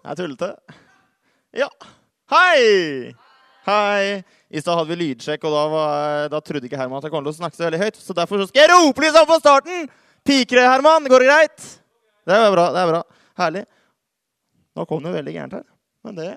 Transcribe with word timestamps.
Jeg 0.00 0.14
er 0.14 0.16
tullete. 0.16 0.48
Ja. 1.60 1.66
Hei! 2.32 3.12
Hei. 3.66 4.04
I 4.50 4.60
stad 4.62 4.78
hadde 4.78 4.88
vi 4.94 4.96
lydsjekk, 5.02 5.42
og 5.44 5.52
da, 5.52 5.64
var, 5.68 6.28
da, 6.32 6.40
trodde 6.40 6.64
ikke 6.66 6.78
Herman 6.80 7.02
at 7.02 7.06
jeg 7.06 7.12
kom 7.12 7.26
til 7.26 7.34
å 7.34 7.36
snakke 7.36 7.58
så 7.58 7.66
veldig 7.66 7.80
høyt. 7.82 7.98
Så 8.00 8.16
derfor 8.16 8.40
så 8.40 8.46
skal 8.48 8.64
jeg 8.64 8.70
rope 8.72 9.04
litt 9.04 9.16
sånn 9.16 9.28
på 9.28 9.36
starten! 9.42 9.90
Piker 10.26 10.60
det, 10.60 10.64
Herman? 10.68 11.08
Går 11.10 11.24
det 11.24 11.28
greit? 11.28 11.66
Det 12.28 12.36
er 12.36 12.48
bra. 12.54 12.64
det 12.72 12.80
er 12.80 12.88
bra. 12.92 13.02
Herlig. 13.40 13.64
Nå 14.76 14.86
kom 14.88 15.04
det 15.04 15.12
veldig 15.18 15.36
gærent 15.36 15.58
her. 15.58 15.66
Men 16.06 16.16
det 16.16 16.30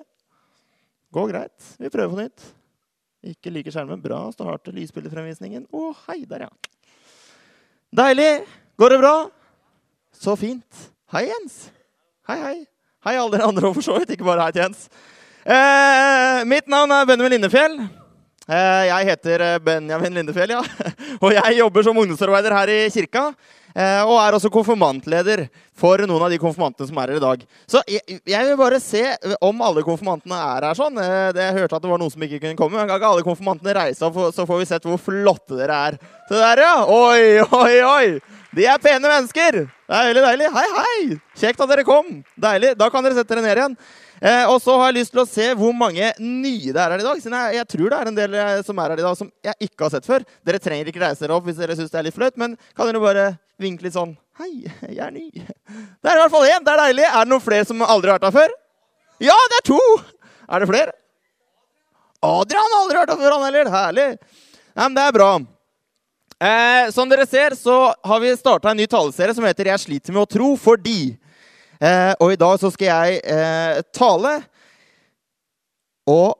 går 1.16 1.32
greit. 1.32 1.72
Vi 1.80 1.92
prøver 1.92 2.12
på 2.12 2.20
nytt. 2.20 2.46
Ikke 3.32 3.52
like 3.54 3.72
skjermen. 3.72 4.04
Bra. 4.04 4.20
Starte 4.36 4.74
lysbildefremvisningen. 4.76 5.64
Å, 5.72 5.88
hei 6.08 6.20
der, 6.28 6.46
ja. 6.48 6.92
Deilig. 8.04 8.30
Går 8.80 8.96
det 8.96 9.00
bra? 9.04 9.16
Så 10.20 10.36
fint. 10.40 10.86
Hei, 11.14 11.26
Jens. 11.30 11.60
Hei, 12.28 12.40
hei. 12.44 12.56
Hei, 13.04 13.18
alle 13.20 13.34
dere 13.34 13.44
andre 13.50 13.68
òg, 13.68 13.74
for 13.76 13.84
så 13.84 13.98
vidt. 14.00 14.14
Ikke 14.14 14.24
bare 14.24 14.46
hei 14.46 14.52
til 14.56 14.62
Jens. 14.62 14.86
Eh, 15.44 16.38
mitt 16.48 16.70
navn 16.72 16.92
er 16.96 17.04
Benjamin 17.04 17.34
Lindefjell. 17.34 17.74
Eh, 18.48 18.84
jeg 18.88 19.08
heter 19.10 19.42
eh, 19.44 19.58
Benjamin 19.60 20.16
Lindefjell, 20.16 20.54
ja. 20.54 20.62
Og 21.24 21.34
jeg 21.34 21.58
jobber 21.58 21.84
som 21.84 22.00
ungdomsarbeider 22.00 22.56
her 22.56 22.72
i 22.72 22.78
kirka. 22.94 23.26
Eh, 23.74 24.00
og 24.06 24.14
er 24.22 24.36
også 24.38 24.48
konfirmantleder 24.54 25.42
for 25.76 26.00
noen 26.06 26.22
av 26.24 26.32
de 26.32 26.38
konfirmantene 26.40 26.88
som 26.88 27.00
er 27.02 27.12
her 27.12 27.18
i 27.18 27.24
dag. 27.26 27.44
Så 27.68 27.82
jeg, 27.90 28.20
jeg 28.30 28.48
vil 28.48 28.56
bare 28.56 28.78
se 28.80 29.02
om 29.42 29.60
alle 29.66 29.82
konfirmantene 29.84 30.38
er 30.54 30.68
her 30.70 30.78
sånn. 30.78 30.96
Eh, 31.02 31.26
det, 31.36 31.44
jeg 31.44 31.58
hørte 31.58 31.76
at 31.76 31.84
det 31.84 31.90
var 31.90 32.00
noen 32.00 32.14
som 32.14 32.24
ikke 32.24 32.38
kunne 32.46 32.60
komme. 32.62 32.78
Men 32.78 32.88
kan 32.88 33.02
ikke 33.02 33.10
alle 33.10 33.26
konfirmantene 33.26 33.76
reise 33.82 34.08
opp, 34.08 34.16
så 34.32 34.48
får 34.48 34.62
vi 34.62 34.70
sett 34.72 34.88
hvor 34.88 35.02
flotte 35.10 35.60
dere 35.60 35.82
er. 35.90 36.00
Se 36.30 36.40
der, 36.40 36.64
ja! 36.64 36.72
Oi, 36.88 37.44
oi, 37.44 37.74
oi! 37.84 38.40
De 38.54 38.62
er 38.70 38.78
pene 38.78 39.02
mennesker! 39.02 39.64
Det 39.66 39.98
er 39.98 40.08
veldig 40.12 40.22
deilig. 40.22 40.48
Hei, 40.54 40.64
hei! 40.76 40.98
Kjekt 41.40 41.62
at 41.64 41.70
dere 41.70 41.84
kom. 41.86 42.10
Deilig. 42.38 42.74
Da 42.78 42.86
kan 42.92 43.02
dere 43.02 43.16
sette 43.16 43.34
dere 43.34 43.42
ned 43.42 43.58
igjen. 43.58 43.74
Eh, 44.22 44.44
og 44.46 44.60
så 44.62 44.76
har 44.78 44.92
jeg 44.92 45.00
lyst 45.00 45.12
til 45.14 45.22
å 45.24 45.26
se 45.26 45.46
hvor 45.58 45.72
mange 45.74 46.12
nye 46.22 46.70
det 46.70 46.78
er 46.78 46.94
her 46.94 47.02
i 47.02 47.06
dag. 47.06 47.22
Siden 47.22 47.34
jeg, 47.34 47.56
jeg, 47.58 47.68
tror 47.72 47.90
det 47.90 47.98
er 47.98 48.10
en 48.10 48.18
del 48.18 48.36
eh, 48.38 48.60
som 48.66 48.78
er 48.78 48.94
her 48.94 49.02
i 49.02 49.06
dag 49.06 49.16
som 49.18 49.30
jeg 49.48 49.66
ikke 49.66 49.88
har 49.88 49.94
sett 49.96 50.06
før. 50.06 50.26
Dere 50.46 50.60
trenger 50.62 50.90
ikke 50.90 51.02
reise 51.02 51.24
dere 51.24 51.34
opp 51.34 51.48
hvis 51.48 51.58
dere 51.58 51.74
syns 51.78 51.90
det 51.90 51.98
er 51.98 52.06
litt 52.06 52.16
flaut, 52.16 52.38
men 52.40 52.54
kan 52.78 52.90
dere 52.90 53.02
bare 53.02 53.24
vinke 53.62 53.86
litt 53.86 53.96
sånn 53.96 54.14
Hei, 54.38 54.50
jeg 54.90 54.98
er 54.98 55.12
ny. 55.14 55.28
Det 55.34 56.10
er 56.10 56.16
i 56.16 56.22
hvert 56.22 56.32
fall 56.32 56.46
én. 56.46 56.62
Det 56.66 56.72
er 56.72 56.80
deilig. 56.84 57.04
Er 57.06 57.26
det 57.26 57.30
noen 57.30 57.42
flere 57.42 57.66
som 57.68 57.82
aldri 57.86 58.10
har 58.10 58.18
vært 58.18 58.30
her 58.30 58.34
før? 58.34 58.54
Ja, 59.22 59.36
det 59.50 59.60
er 59.60 59.66
to! 59.68 59.82
Er 60.50 60.62
det 60.62 60.70
flere? 60.70 60.94
Adrian 62.24 62.70
har 62.74 62.80
aldri 62.80 62.98
vært 63.02 63.12
her 63.14 63.20
før, 63.20 63.36
han 63.36 63.46
heller. 63.46 63.70
Herlig. 63.74 64.08
Nei, 64.74 64.88
men 64.88 64.96
det 64.98 65.04
er 65.06 65.14
bra. 65.14 65.28
Eh, 66.44 66.90
som 66.90 67.08
dere 67.08 67.24
ser, 67.26 67.54
så 67.56 67.94
har 68.02 68.20
vi 68.20 68.36
starta 68.36 68.70
en 68.70 68.76
ny 68.76 68.86
taleserie 68.86 69.34
som 69.34 69.44
heter 69.44 69.64
'Jeg 69.64 69.80
sliter 69.80 70.12
med 70.12 70.22
å 70.22 70.28
tro 70.28 70.56
fordi'. 70.56 71.16
Eh, 71.80 72.14
og 72.20 72.32
i 72.32 72.36
dag 72.36 72.58
så 72.60 72.70
skal 72.72 72.86
jeg 72.86 73.20
eh, 73.24 73.80
tale. 73.92 74.44
Og 76.06 76.36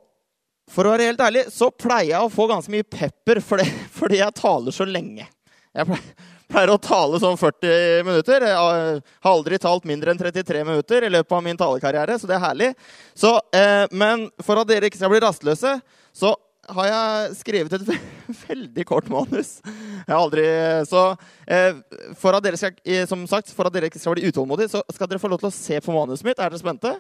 for 0.69 0.85
å 0.85 0.93
være 0.93 1.09
helt 1.09 1.25
ærlig 1.25 1.47
så 1.53 1.71
pleier 1.71 2.11
jeg 2.11 2.21
å 2.21 2.33
få 2.33 2.49
ganske 2.51 2.71
mye 2.71 2.85
pepper 2.85 3.41
fordi, 3.41 3.65
fordi 3.99 4.21
jeg 4.21 4.35
taler 4.35 4.73
så 4.73 4.85
lenge. 4.85 5.27
Jeg 5.75 5.87
pleier, 5.87 6.15
pleier 6.53 6.75
å 6.75 6.79
tale 6.79 7.21
sånn 7.21 7.41
40 7.41 8.05
minutter. 8.05 8.45
Jeg 8.45 8.57
har 8.61 9.01
aldri 9.33 9.59
talt 9.59 9.85
mindre 9.89 10.13
enn 10.13 10.21
33 10.21 10.65
minutter 10.65 11.03
i 11.03 11.09
løpet 11.09 11.33
av 11.33 11.43
min 11.43 11.57
talekarriere, 11.57 12.19
så 12.19 12.29
det 12.29 12.37
er 12.37 12.45
herlig. 12.45 12.75
Så, 13.17 13.41
eh, 13.57 13.87
men 13.91 14.29
for 14.43 14.61
at 14.61 14.69
dere 14.69 14.91
ikke 14.91 15.01
skal 15.01 15.15
bli 15.15 15.25
rastløse, 15.25 15.81
så 16.13 16.37
har 16.77 16.87
jeg 16.89 17.37
skrevet 17.41 17.75
et 17.77 17.91
veldig 18.49 18.85
kort 18.89 19.09
manus. 19.13 19.57
Jeg 19.65 20.11
har 20.11 20.21
aldri, 20.21 20.45
så 20.89 21.03
eh, 21.47 21.81
for 22.21 22.37
at 22.37 22.45
dere 22.45 22.61
skal, 22.61 22.77
eh, 22.87 23.05
som 23.11 23.27
sagt, 23.31 23.53
for 23.55 23.69
at 23.69 23.75
dere 23.75 23.91
ikke 23.91 24.01
skal 24.03 24.17
bli 24.17 24.29
utålmodige, 24.31 24.73
så 24.73 24.83
skal 24.95 25.11
dere 25.11 25.23
få 25.23 25.31
lov 25.33 25.43
til 25.43 25.51
å 25.51 25.55
se 25.57 25.81
på 25.85 25.95
manuset 25.95 26.27
mitt. 26.27 26.39
Er 26.39 26.53
dere 26.53 26.63
spente? 26.63 26.97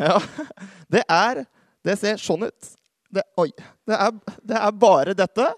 Ja. 0.00 0.18
Det 0.94 1.04
er 1.10 1.44
Det 1.84 1.98
ser 2.00 2.16
sånn 2.16 2.46
ut. 2.46 2.70
Det, 3.12 3.22
oi. 3.38 3.50
Det 3.86 3.94
er, 3.94 4.14
det 4.42 4.56
er 4.56 4.78
bare 4.80 5.12
dette. 5.14 5.50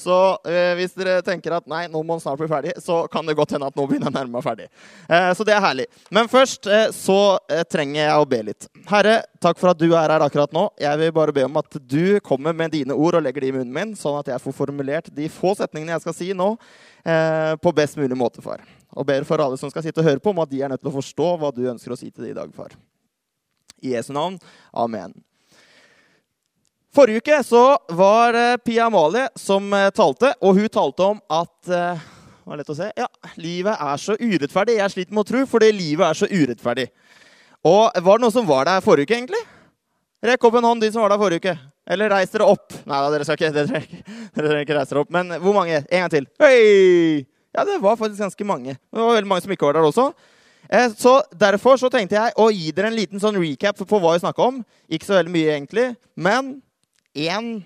Så 0.00 0.16
eh, 0.48 0.72
hvis 0.78 0.94
dere 0.96 1.20
tenker 1.24 1.54
at 1.58 1.66
nei, 1.68 1.82
nå 1.90 2.00
må 2.00 2.16
den 2.16 2.22
snart 2.22 2.40
bli 2.40 2.48
ferdig, 2.48 2.72
så 2.80 3.02
kan 3.12 3.26
det 3.28 3.36
godt 3.38 3.52
hende 3.56 3.68
at 3.68 3.76
nå 3.76 3.84
begynner 3.88 4.08
jeg 4.08 4.16
nærme 4.16 4.38
meg 4.38 4.46
ferdig. 4.46 4.68
Eh, 5.08 5.30
så 5.36 5.44
det 5.46 5.54
er 5.56 5.64
herlig. 5.64 5.86
Men 6.14 6.30
først 6.32 6.68
eh, 6.70 6.88
så 6.96 7.18
eh, 7.50 7.64
trenger 7.68 8.00
jeg 8.00 8.16
å 8.16 8.28
be 8.30 8.40
litt. 8.50 8.68
Herre, 8.88 9.18
takk 9.44 9.60
for 9.60 9.74
at 9.74 9.80
du 9.80 9.90
er 9.90 10.14
her 10.14 10.24
akkurat 10.24 10.56
nå. 10.56 10.66
Jeg 10.80 11.02
vil 11.02 11.14
bare 11.16 11.36
be 11.36 11.46
om 11.46 11.60
at 11.60 11.80
du 11.80 12.18
kommer 12.24 12.56
med 12.56 12.72
dine 12.76 12.96
ord 12.96 13.20
og 13.20 13.26
legger 13.26 13.44
de 13.44 13.52
i 13.52 13.56
munnen 13.58 13.74
min, 13.76 13.96
sånn 13.98 14.18
at 14.22 14.32
jeg 14.32 14.44
får 14.44 14.56
formulert 14.56 15.12
de 15.14 15.28
få 15.32 15.54
setningene 15.58 15.98
jeg 15.98 16.06
skal 16.06 16.16
si 16.16 16.32
nå, 16.36 16.52
eh, 17.04 17.54
på 17.60 17.74
best 17.76 18.00
mulig 18.00 18.18
måte, 18.18 18.44
far. 18.44 18.64
Og 18.96 19.06
ber 19.06 19.26
for 19.28 19.42
alle 19.42 19.60
som 19.60 19.70
skal 19.70 19.84
sitte 19.86 20.02
og 20.02 20.08
høre 20.08 20.22
på, 20.22 20.32
om 20.32 20.42
at 20.42 20.50
de 20.50 20.64
er 20.64 20.72
nødt 20.72 20.82
til 20.82 20.90
å 20.90 20.98
forstå 20.98 21.32
hva 21.40 21.52
du 21.54 21.66
ønsker 21.70 21.92
å 21.92 21.98
si 21.98 22.10
til 22.10 22.24
dem 22.24 22.32
i 22.32 22.38
dag, 22.40 22.54
far. 22.56 22.74
I 23.80 23.94
Jesu 23.94 24.12
navn. 24.16 24.40
Amen. 24.76 25.14
Forrige 26.90 27.20
uke 27.22 27.36
så 27.46 27.78
var 27.94 28.32
det 28.34 28.64
Pia 28.66 28.88
Amalie 28.88 29.28
som 29.38 29.68
eh, 29.72 29.92
talte, 29.94 30.32
og 30.42 30.56
hun 30.58 30.66
talte 30.74 31.04
om 31.06 31.20
at 31.30 31.70
uh, 31.70 32.00
var 32.42 32.58
lett 32.58 32.72
å 32.72 32.74
se, 32.74 32.88
ja, 32.98 33.06
livet 33.38 33.78
er 33.78 34.00
så 34.02 34.16
urettferdig. 34.18 34.74
Jeg 34.80 34.92
sliter 34.96 35.14
med 35.14 35.22
å 35.22 35.28
tro, 35.28 35.42
fordi 35.52 35.68
livet 35.70 36.02
er 36.08 36.18
så 36.18 36.26
urettferdig. 36.26 36.88
Og 37.62 37.94
Var 37.94 38.18
det 38.18 38.24
noen 38.24 38.34
som 38.34 38.48
var 38.48 38.66
der 38.66 38.82
forrige 38.82 39.06
uke, 39.06 39.20
egentlig? 39.20 39.42
Rekk 40.26 40.48
opp 40.48 40.56
en 40.58 40.66
hånd, 40.66 40.82
de 40.82 40.88
som 40.90 41.04
var 41.04 41.14
der 41.14 41.20
forrige 41.22 41.44
uke. 41.44 41.52
Eller 41.94 42.10
reis 42.10 42.34
dere 42.34 42.48
opp. 42.50 42.74
Nei 42.82 42.98
da, 43.04 43.12
dere 43.14 43.26
skal 43.28 43.38
ikke, 43.38 43.52
dere 43.54 43.82
dere 44.48 44.64
ikke 44.64 44.78
reise 44.80 44.90
dere 44.90 45.04
opp. 45.04 45.12
Men 45.14 45.30
hvor 45.44 45.54
mange? 45.54 45.78
En 45.84 46.02
gang 46.02 46.10
til. 46.10 46.26
Hei! 46.42 47.22
Ja, 47.54 47.62
det 47.68 47.76
var 47.84 48.00
faktisk 48.00 48.24
ganske 48.24 48.46
mange. 48.48 48.74
Det 48.74 48.98
var 48.98 49.14
veldig 49.14 49.30
mange 49.30 49.44
som 49.44 49.54
ikke 49.54 49.68
var 49.68 49.78
der 49.78 49.86
også. 49.86 50.08
Eh, 50.66 50.88
så 50.98 51.20
Derfor 51.38 51.78
så 51.78 51.90
tenkte 51.92 52.18
jeg 52.18 52.34
å 52.34 52.48
gi 52.50 52.74
dere 52.74 52.90
en 52.90 52.98
liten 52.98 53.22
sånn 53.22 53.38
recap 53.38 53.78
på 53.78 54.02
hva 54.02 54.16
vi 54.16 54.24
snakka 54.24 54.50
om. 54.50 54.60
Ikke 54.90 55.06
så 55.06 55.20
veldig 55.20 55.34
mye, 55.38 55.54
egentlig. 55.54 55.86
Men 56.18 56.50
én 57.14 57.64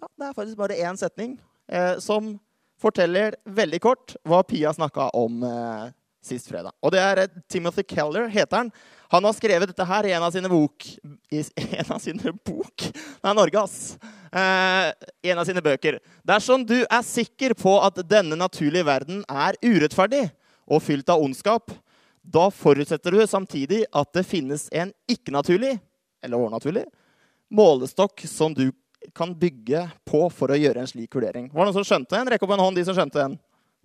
ja, 0.00 0.08
Det 0.18 0.26
er 0.26 0.36
faktisk 0.36 0.56
bare 0.58 0.78
én 0.78 0.96
setning 0.98 1.36
eh, 1.68 1.98
som 1.98 2.34
forteller 2.82 3.36
veldig 3.44 3.80
kort 3.82 4.16
hva 4.26 4.42
Pia 4.46 4.72
snakka 4.74 5.10
om 5.18 5.42
eh, 5.46 5.92
sist 6.22 6.48
fredag. 6.50 6.72
Og 6.82 6.92
det 6.94 7.02
er 7.02 7.22
eh, 7.24 7.38
Timothy 7.50 7.84
Keller, 7.86 8.28
heter 8.32 8.62
han. 8.62 8.72
Han 9.12 9.26
har 9.28 9.36
skrevet 9.36 9.70
dette 9.70 9.86
her 9.86 10.08
i 10.08 10.14
en 10.16 10.24
av 10.24 10.32
sine 10.34 10.48
bok 10.50 10.86
I 11.34 11.42
en 11.82 11.92
av 11.92 12.00
sine 12.02 12.32
bok? 12.46 12.88
Er 13.22 13.36
Norge, 13.36 13.62
ass. 13.62 13.98
Eh, 14.32 14.88
I 15.22 15.32
en 15.34 15.42
av 15.42 15.48
sine 15.48 15.62
bøker. 15.64 16.00
Dersom 16.26 16.66
du 16.66 16.80
er 16.82 17.06
sikker 17.06 17.56
på 17.58 17.76
at 17.84 18.00
denne 18.08 18.38
naturlige 18.38 18.86
verden 18.88 19.22
er 19.28 19.58
urettferdig 19.62 20.26
og 20.72 20.82
fylt 20.84 21.10
av 21.10 21.22
ondskap, 21.22 21.74
da 22.22 22.46
forutsetter 22.54 23.14
du 23.14 23.22
samtidig 23.26 23.82
at 23.90 24.12
det 24.14 24.22
finnes 24.24 24.68
en 24.70 24.92
ikke-naturlig, 25.10 25.74
eller 26.22 26.38
overnaturlig, 26.38 26.84
målestokk 27.52 28.24
som 28.28 28.54
du 28.56 28.70
kan 29.16 29.34
bygge 29.34 29.84
på 30.08 30.24
for 30.32 30.52
å 30.52 30.58
gjøre 30.58 30.82
en 30.82 30.88
slik 30.88 31.14
vurdering. 31.14 31.50
Var 31.50 31.58
det 31.58 31.68
noen 31.70 31.78
som 31.80 31.88
skjønte 31.88 32.18
en? 32.18 32.30
Rekk 32.30 32.44
opp 32.46 32.54
en 32.54 32.62
hånd, 32.62 32.78
de 32.78 32.84
som 32.86 32.96
skjønte 32.96 33.24
en. 33.24 33.36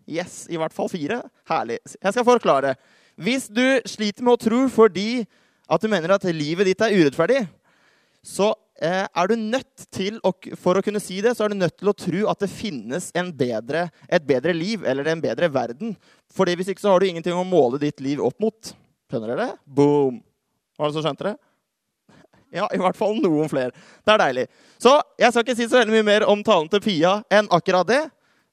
Yes, 0.08 0.46
i 0.48 0.60
hvert 0.60 0.76
fall 0.76 0.90
fire. 0.92 1.20
Herlig. 1.50 1.82
Jeg 1.98 2.16
skal 2.16 2.28
forklare. 2.28 2.76
Hvis 3.20 3.50
du 3.50 3.66
sliter 3.90 4.24
med 4.24 4.38
å 4.38 4.42
tro 4.42 4.62
fordi 4.72 5.26
at 5.68 5.84
du 5.84 5.90
mener 5.92 6.14
at 6.16 6.28
livet 6.32 6.70
ditt 6.70 6.84
er 6.86 6.96
urettferdig, 6.96 7.42
så 8.24 8.54
eh, 8.80 9.04
er 9.04 9.30
du 9.30 9.36
nødt 9.40 9.88
til, 9.94 10.20
å, 10.24 10.32
for 10.60 10.80
å 10.80 10.84
kunne 10.86 11.02
si 11.04 11.20
det, 11.24 11.34
så 11.36 11.46
er 11.46 11.52
du 11.52 11.60
nødt 11.60 11.76
til 11.80 11.92
å 11.92 11.96
tro 11.98 12.24
at 12.32 12.44
det 12.44 12.52
finnes 12.52 13.10
bedre, 13.36 13.88
et 14.08 14.24
bedre 14.28 14.56
liv 14.56 14.86
eller 14.88 15.12
en 15.12 15.24
bedre 15.24 15.52
verden. 15.52 15.96
For 16.32 16.48
hvis 16.48 16.72
ikke 16.72 16.84
så 16.84 16.94
har 16.94 17.04
du 17.04 17.10
ingenting 17.10 17.36
å 17.36 17.48
måle 17.48 17.82
ditt 17.82 18.00
liv 18.04 18.24
opp 18.24 18.40
mot. 18.44 18.74
Skjønner 19.12 19.34
dere 19.34 19.50
det? 19.50 19.60
Boom! 19.66 20.22
Var 20.78 20.90
det 20.90 20.96
som 20.96 21.04
skjønte 21.08 21.32
det? 21.32 21.36
Ja, 22.54 22.68
i 22.74 22.80
hvert 22.80 22.98
fall 22.98 23.18
noen 23.20 23.50
flere. 23.52 23.74
Det 24.06 24.14
er 24.14 24.22
deilig. 24.22 24.46
Så 24.80 24.94
jeg 25.20 25.34
skal 25.34 25.44
ikke 25.44 25.58
si 25.58 25.68
så 25.68 25.82
veldig 25.82 25.98
mye 25.98 26.08
mer 26.08 26.26
om 26.32 26.44
talen 26.46 26.70
til 26.72 26.84
Pia 26.84 27.18
enn 27.34 27.50
akkurat 27.54 27.88
det. 27.90 28.06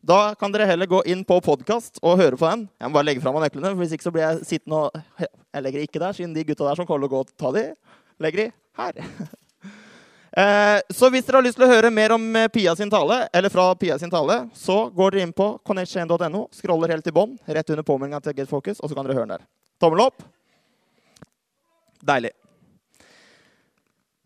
Da 0.05 0.35
kan 0.37 0.53
dere 0.53 0.67
heller 0.69 0.89
gå 0.91 1.01
inn 1.09 1.23
på 1.25 1.39
podkast 1.45 2.03
og 2.03 2.19
høre 2.21 2.37
på 2.37 2.49
den. 2.51 2.67
Jeg 2.77 2.91
må 2.91 2.99
bare 2.99 3.09
legge 3.09 3.23
fra 3.25 3.33
meg 3.33 3.47
nøklene, 3.47 3.71
for 3.73 3.81
hvis 3.81 3.95
ikke 3.97 4.05
så 4.05 4.13
blir 4.13 4.27
jeg 4.27 4.51
sittende 4.51 4.83
og 4.83 5.25
Jeg 5.55 5.63
legger 5.65 5.87
ikke 5.87 6.03
der, 6.03 6.13
siden 6.13 6.35
de 6.35 6.45
gutta 6.45 6.67
der 6.67 6.77
som 6.77 6.89
kommer 6.89 7.07
til 7.07 7.09
å 7.09 7.15
gå 7.15 7.23
og 7.25 7.33
ta 7.41 7.55
de, 7.55 7.65
legger 8.21 8.45
de 8.45 8.51
her. 8.83 9.01
Eh, 10.35 10.81
så 10.91 11.07
hvis 11.15 11.23
dere 11.23 11.39
har 11.39 11.45
lyst 11.47 11.55
til 11.61 11.63
å 11.63 11.71
høre 11.71 11.93
mer 11.95 12.11
om 12.17 12.25
eh, 12.35 12.49
Pia 12.51 12.73
sin 12.75 12.91
tale, 12.91 13.21
eller 13.31 13.53
fra 13.55 13.69
Pia 13.79 13.95
sin 14.03 14.11
tale, 14.11 14.41
så 14.59 14.89
går 14.91 15.15
dere 15.15 15.29
inn 15.29 15.35
på 15.37 15.47
connect1.no, 15.63 16.49
scroller 16.59 16.91
helt 16.91 17.07
til 17.07 17.15
bånn, 17.15 17.37
rett 17.47 17.71
under 17.71 17.87
påmeldinga 17.87 18.19
til 18.25 18.35
Get 18.41 18.51
Focus, 18.51 18.83
og 18.83 18.91
så 18.91 18.99
kan 18.99 19.07
dere 19.07 19.15
høre 19.15 19.29
den 19.29 19.37
der. 19.37 19.47
Tommel 19.79 20.09
opp. 20.09 20.27
Deilig. 22.03 22.35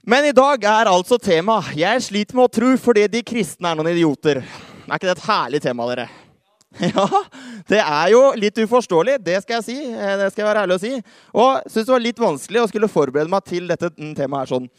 Men 0.08 0.24
i 0.24 0.32
dag 0.32 0.62
er 0.64 0.88
altså 0.88 1.18
tema 1.20 1.58
'Jeg 1.76 2.00
sliter 2.00 2.36
med 2.36 2.46
å 2.46 2.52
tro 2.56 2.68
fordi 2.80 3.02
de 3.12 3.20
kristne 3.20 3.68
er 3.68 3.76
noen 3.76 3.90
idioter'. 3.92 4.38
Er 4.40 4.94
ikke 4.94 5.04
det 5.04 5.18
et 5.18 5.26
herlig 5.26 5.60
tema, 5.60 5.84
dere? 5.90 6.08
Ja, 6.94 7.04
det 7.68 7.80
er 7.82 8.08
jo 8.14 8.22
litt 8.32 8.56
uforståelig, 8.56 9.18
det 9.20 9.42
skal 9.42 9.58
jeg 9.58 9.66
si. 9.66 9.76
Eh, 9.92 10.14
det 10.16 10.30
skal 10.32 10.44
jeg 10.44 10.48
være 10.48 10.62
ærlig 10.64 10.78
å 10.78 10.80
si. 10.80 11.02
Og 11.34 11.60
syns 11.68 11.84
det 11.84 11.92
var 11.92 12.00
litt 12.06 12.24
vanskelig 12.24 12.62
å 12.62 12.70
skulle 12.70 12.88
forberede 12.88 13.28
meg 13.28 13.44
til 13.44 13.68
dette 13.68 13.92
temaet 14.16 14.46
her 14.46 14.52
sånn. 14.54 14.70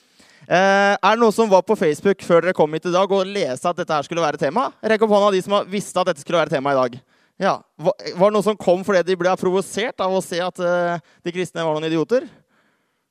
Eh, 0.50 0.98
er 0.98 1.14
det 1.14 1.22
noen 1.22 1.38
som 1.38 1.54
var 1.54 1.62
på 1.62 1.78
Facebook 1.78 2.26
før 2.26 2.42
dere 2.42 2.58
kom 2.58 2.74
hit 2.74 2.90
i 2.90 2.98
dag 2.98 3.14
og 3.14 3.30
leste 3.30 3.70
at 3.70 3.78
dette 3.78 3.94
her 3.94 4.10
skulle 4.10 4.26
være 4.26 4.42
tema? 4.42 4.72
Rekk 4.82 5.06
opp 5.06 5.14
hånda 5.14 5.32
de 5.38 5.46
som 5.46 5.62
visste 5.70 6.02
at 6.02 6.10
dette 6.10 6.26
skulle 6.26 6.42
være 6.42 6.58
tema 6.58 6.74
i 6.74 6.82
dag. 6.82 6.98
Ja, 7.38 7.60
Var 7.78 8.18
det 8.18 8.34
noen 8.34 8.50
som 8.50 8.58
kom 8.58 8.82
fordi 8.82 9.06
de 9.06 9.22
ble 9.22 9.38
provosert 9.38 10.02
av 10.02 10.10
å 10.10 10.26
se 10.26 10.42
at 10.42 10.58
eh, 10.58 11.10
de 11.22 11.38
kristne 11.38 11.62
var 11.62 11.78
noen 11.78 11.86
idioter? 11.86 12.26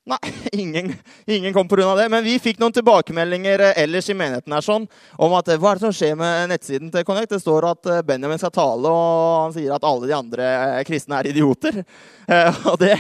Nei, 0.09 0.33
ingen, 0.63 0.95
ingen 1.27 1.55
kom 1.55 1.69
pga. 1.69 1.95
det. 1.97 2.09
Men 2.09 2.25
vi 2.25 2.39
fikk 2.41 2.61
noen 2.63 2.73
tilbakemeldinger 2.73 3.61
eh, 3.67 3.83
ellers 3.85 4.09
i 4.09 4.17
menigheten 4.17 4.55
her 4.57 4.65
sånn, 4.65 4.87
om 5.17 5.35
at 5.37 5.51
hva 5.55 5.73
er 5.75 5.81
det 5.81 5.85
som 5.87 5.97
skjer 5.97 6.17
med 6.19 6.49
nettsiden 6.53 6.93
til 6.95 7.05
Connect. 7.05 7.35
Det 7.35 7.43
står 7.43 7.69
at 7.69 7.91
eh, 7.93 8.05
Benjamin 8.09 8.41
skal 8.41 8.55
tale, 8.55 8.89
og 8.89 9.45
han 9.45 9.57
sier 9.57 9.75
at 9.77 9.85
alle 9.85 10.09
de 10.09 10.17
andre 10.17 10.49
eh, 10.55 10.81
kristne 10.89 11.21
er 11.21 11.33
idioter. 11.35 11.83
Eh, 12.29 12.57
og 12.69 12.75
det, 12.77 12.93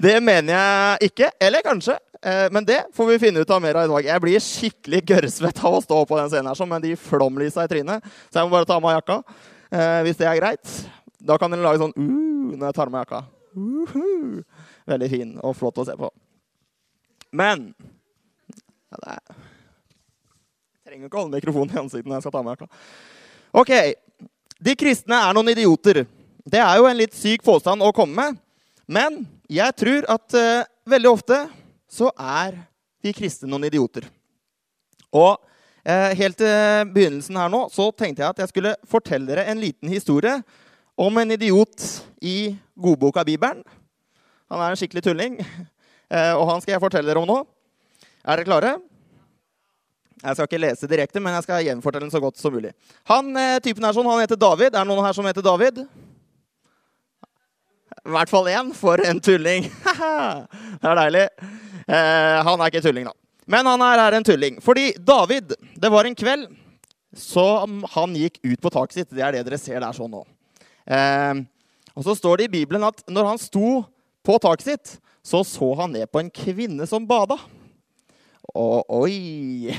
det 0.00 0.14
mener 0.24 0.54
jeg 0.54 1.10
ikke. 1.10 1.26
Eller 1.44 1.60
kanskje. 1.60 1.98
Eh, 2.24 2.46
men 2.48 2.64
det 2.64 2.78
får 2.96 3.10
vi 3.10 3.18
finne 3.20 3.42
ut 3.44 3.50
av 3.52 3.60
mer 3.60 3.76
av 3.76 3.84
i 3.84 3.90
dag. 3.90 4.06
Jeg 4.08 4.22
blir 4.24 4.40
skikkelig 4.40 5.00
gørrsvett 5.10 5.60
av 5.68 5.76
å 5.76 5.82
stå 5.84 5.98
på 6.08 6.16
den 6.16 6.30
scenen 6.32 6.48
her 6.48 6.56
sånn, 6.56 6.70
med 6.70 6.86
de 6.88 6.94
flomlysa 6.96 7.66
i 7.66 7.68
trynet. 7.68 8.08
Så 8.32 8.40
jeg 8.40 8.48
må 8.48 8.54
bare 8.56 8.68
ta 8.70 8.78
av 8.78 8.86
meg 8.86 8.96
jakka. 8.96 9.18
Eh, 9.68 9.98
hvis 10.06 10.16
det 10.22 10.30
er 10.30 10.40
greit. 10.40 10.72
Da 11.20 11.36
kan 11.36 11.52
dere 11.52 11.66
lage 11.66 11.82
sånn 11.82 11.92
uh, 11.92 12.56
når 12.56 12.70
jeg 12.70 12.78
tar 12.78 12.88
av 12.88 12.96
meg 12.96 13.04
jakka. 13.04 13.22
Uh, 13.52 14.40
Veldig 14.88 15.12
fin 15.12 15.36
og 15.44 15.56
flott 15.60 15.84
å 15.84 15.86
se 15.90 16.00
på. 16.00 16.08
Men 17.30 17.70
ja, 18.90 19.18
Jeg 20.80 20.90
trenger 20.90 21.06
ikke 21.06 21.18
å 21.18 21.22
holde 21.24 21.38
mikrofonen 21.38 21.74
i 21.76 21.82
ansiktet 21.84 22.08
når 22.10 22.18
jeg 22.18 22.26
skal 22.26 22.34
ta 22.34 22.42
meg 22.46 22.64
av 22.64 23.60
OK. 23.60 23.72
De 24.60 24.74
kristne 24.78 25.18
er 25.18 25.34
noen 25.34 25.50
idioter. 25.52 26.04
Det 26.46 26.60
er 26.62 26.78
jo 26.78 26.88
en 26.88 26.98
litt 26.98 27.14
syk 27.16 27.42
påstand 27.46 27.82
å 27.82 27.92
komme 27.94 28.14
med. 28.18 28.40
Men 28.90 29.20
jeg 29.50 29.74
tror 29.78 30.06
at 30.10 30.36
uh, 30.38 30.66
veldig 30.90 31.10
ofte 31.10 31.38
så 31.90 32.10
er 32.14 32.58
de 33.02 33.14
kristne 33.14 33.50
noen 33.50 33.66
idioter. 33.66 34.06
Og 35.14 35.38
uh, 35.38 36.10
helt 36.18 36.38
til 36.38 36.90
begynnelsen 36.94 37.38
her 37.38 37.50
nå 37.50 37.64
så 37.74 37.88
tenkte 37.90 38.22
jeg 38.22 38.34
at 38.34 38.42
jeg 38.44 38.52
skulle 38.52 38.76
fortelle 38.90 39.30
dere 39.30 39.46
en 39.50 39.62
liten 39.62 39.90
historie 39.90 40.36
om 41.00 41.18
en 41.18 41.34
idiot 41.34 41.86
i 42.22 42.52
godboka 42.78 43.24
Bibelen. 43.26 43.62
Han 44.50 44.62
er 44.62 44.74
en 44.74 44.78
skikkelig 44.78 45.06
tulling, 45.06 45.38
og 46.10 46.44
han 46.48 46.62
skal 46.62 46.74
jeg 46.74 46.82
fortelle 46.82 47.10
dere 47.10 47.22
om 47.22 47.28
nå. 47.28 47.38
Er 48.24 48.40
dere 48.40 48.48
klare? 48.48 48.72
Jeg 50.20 50.36
skal 50.36 50.48
ikke 50.48 50.60
lese 50.60 50.88
direkte, 50.90 51.22
men 51.22 51.36
jeg 51.38 51.46
skal 51.46 51.64
gjenfortelle 51.64 52.04
den 52.08 52.12
så 52.12 52.20
godt 52.20 52.40
som 52.40 52.52
mulig. 52.52 52.74
Han 53.08 53.30
eh, 53.40 53.58
typen 53.64 53.86
er 53.86 53.96
sånn, 53.96 54.08
han 54.10 54.20
heter 54.20 54.40
David. 54.40 54.74
Er 54.74 54.82
det 54.82 54.90
noen 54.90 55.06
her 55.06 55.16
som 55.16 55.28
heter 55.28 55.44
David? 55.44 55.80
I 58.00 58.14
hvert 58.16 58.32
fall 58.32 58.50
én. 58.52 58.74
For 58.76 59.00
en 59.06 59.22
tulling. 59.22 59.70
det 60.82 60.90
er 60.90 61.00
deilig. 61.04 61.26
han 61.86 62.60
er 62.60 62.68
ikke 62.68 62.84
tulling, 62.84 63.08
da. 63.08 63.16
Men 63.50 63.66
han 63.66 63.82
er 63.82 64.04
her 64.04 64.18
en 64.18 64.26
tulling. 64.26 64.60
Fordi 64.62 64.92
David 64.98 65.56
Det 65.74 65.90
var 65.90 66.06
en 66.06 66.14
kveld 66.16 66.50
så 67.16 67.66
han 67.90 68.14
gikk 68.14 68.38
ut 68.44 68.60
på 68.62 68.70
taket 68.70 69.00
sitt. 69.00 69.10
Det 69.10 69.22
er 69.24 69.34
det 69.34 69.46
dere 69.48 69.58
ser 69.58 69.80
der 69.82 69.96
sånn 69.96 70.12
nå. 70.12 70.22
Eh, 70.86 71.40
og 71.96 72.06
så 72.06 72.14
står 72.16 72.40
det 72.40 72.48
i 72.48 72.54
Bibelen 72.60 72.86
at 72.86 73.02
når 73.10 73.32
han 73.32 73.40
sto 73.40 73.80
på 74.26 74.36
taket 74.42 74.68
sitt, 74.68 74.92
så 75.22 75.42
så 75.46 75.72
han 75.82 75.92
ned 75.94 76.10
på 76.10 76.22
en 76.22 76.30
kvinne 76.32 76.86
som 76.88 77.06
bada. 77.08 77.38
Og 78.56 78.82
oi 79.04 79.70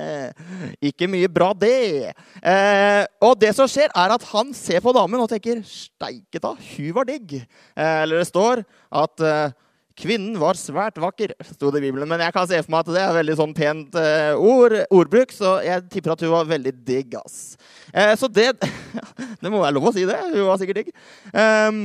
Ikke 0.88 1.08
mye 1.10 1.30
bra, 1.32 1.50
det. 1.56 2.12
Eh, 2.38 3.02
og 3.24 3.34
det 3.40 3.54
som 3.56 3.68
skjer, 3.70 3.90
er 3.90 4.14
at 4.14 4.26
han 4.30 4.52
ser 4.54 4.84
på 4.84 4.94
damen 4.94 5.24
og 5.24 5.28
tenker 5.32 5.64
'Steike 5.64 6.38
ta, 6.38 6.54
hun 6.54 6.94
var 6.94 7.08
digg'. 7.08 7.40
Eh, 7.42 8.02
eller 8.04 8.22
det 8.22 8.30
står 8.30 8.62
at 8.92 9.24
eh, 9.24 9.54
Kvinnen 9.94 10.34
var 10.42 10.58
svært 10.58 10.96
vakker, 10.98 11.36
sto 11.54 11.70
det 11.70 11.78
i 11.78 11.84
Bibelen. 11.86 12.08
Men 12.10 12.18
jeg 12.24 12.34
kan 12.34 12.48
se 12.50 12.58
for 12.64 12.72
meg 12.74 12.82
at 12.82 12.88
det 12.96 13.02
er 13.04 13.12
veldig 13.14 13.36
sånn 13.38 13.52
pent 13.54 13.94
uh, 13.94 14.34
ord, 14.42 14.74
ordbruk, 14.90 15.30
så 15.30 15.60
jeg 15.62 15.84
tipper 15.92 16.16
at 16.16 16.24
hun 16.26 16.32
var 16.32 16.48
veldig 16.50 16.72
digg. 16.82 17.14
ass. 17.14 17.54
Uh, 17.94 18.10
så 18.18 18.26
det 18.26 18.56
Det 19.42 19.52
må 19.52 19.62
være 19.62 19.76
lov 19.76 19.92
å 19.92 19.94
si 19.94 20.02
det. 20.08 20.18
Hun 20.32 20.48
var 20.48 20.58
sikkert 20.58 20.80
digg. 20.80 20.90
Um, 21.30 21.78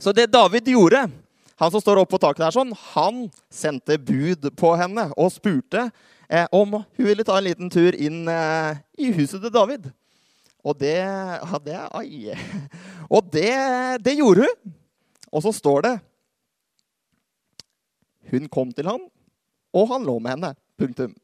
så 0.00 0.16
det 0.16 0.30
David 0.32 0.72
gjorde, 0.72 1.04
han 1.60 1.70
som 1.70 1.82
står 1.82 2.00
oppe 2.02 2.16
på 2.16 2.22
taket 2.22 2.44
der, 2.44 2.54
sånn, 2.54 2.72
han 2.94 3.26
sendte 3.52 3.98
bud 4.02 4.48
på 4.58 4.72
henne 4.78 5.06
og 5.14 5.32
spurte 5.34 5.88
eh, 6.28 6.48
om 6.50 6.80
hun 6.80 7.06
ville 7.06 7.26
ta 7.26 7.38
en 7.38 7.46
liten 7.46 7.70
tur 7.70 7.94
inn 7.94 8.24
i 8.26 9.12
huset 9.14 9.38
til 9.38 9.54
David. 9.54 9.92
Og 10.64 10.78
det 10.80 10.96
ja, 10.96 11.60
det, 11.60 11.76
Ai. 11.92 12.32
Og 13.14 13.28
det, 13.30 13.52
det 14.02 14.16
gjorde 14.16 14.48
hun. 14.48 14.74
Og 15.34 15.44
så 15.44 15.52
står 15.52 15.84
det 15.84 15.94
hun 18.32 18.48
kom 18.48 18.72
til 18.72 18.88
ham, 18.88 19.02
og 19.74 19.88
han 19.90 20.06
lå 20.06 20.16
med 20.18 20.36
henne. 20.36 20.54
Punktum. 20.80 21.12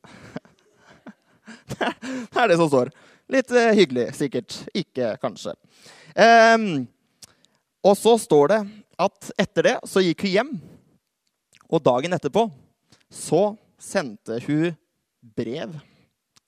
Det 1.71 2.39
er 2.39 2.51
det 2.51 2.59
som 2.61 2.69
står. 2.71 2.91
Litt 3.31 3.51
eh, 3.55 3.73
hyggelig, 3.79 4.11
sikkert. 4.19 4.55
Ikke 4.77 5.15
kanskje. 5.23 5.55
Um, 6.15 6.87
og 7.87 7.97
så 7.99 8.17
står 8.21 8.51
det 8.53 8.59
at 9.01 9.31
etter 9.41 9.69
det 9.71 9.77
så 9.89 10.03
gikk 10.05 10.27
hun 10.27 10.35
hjem. 10.35 10.53
Og 11.71 11.83
dagen 11.85 12.17
etterpå 12.17 12.49
så 13.11 13.55
sendte 13.81 14.39
hun 14.45 14.75
brev 15.37 15.79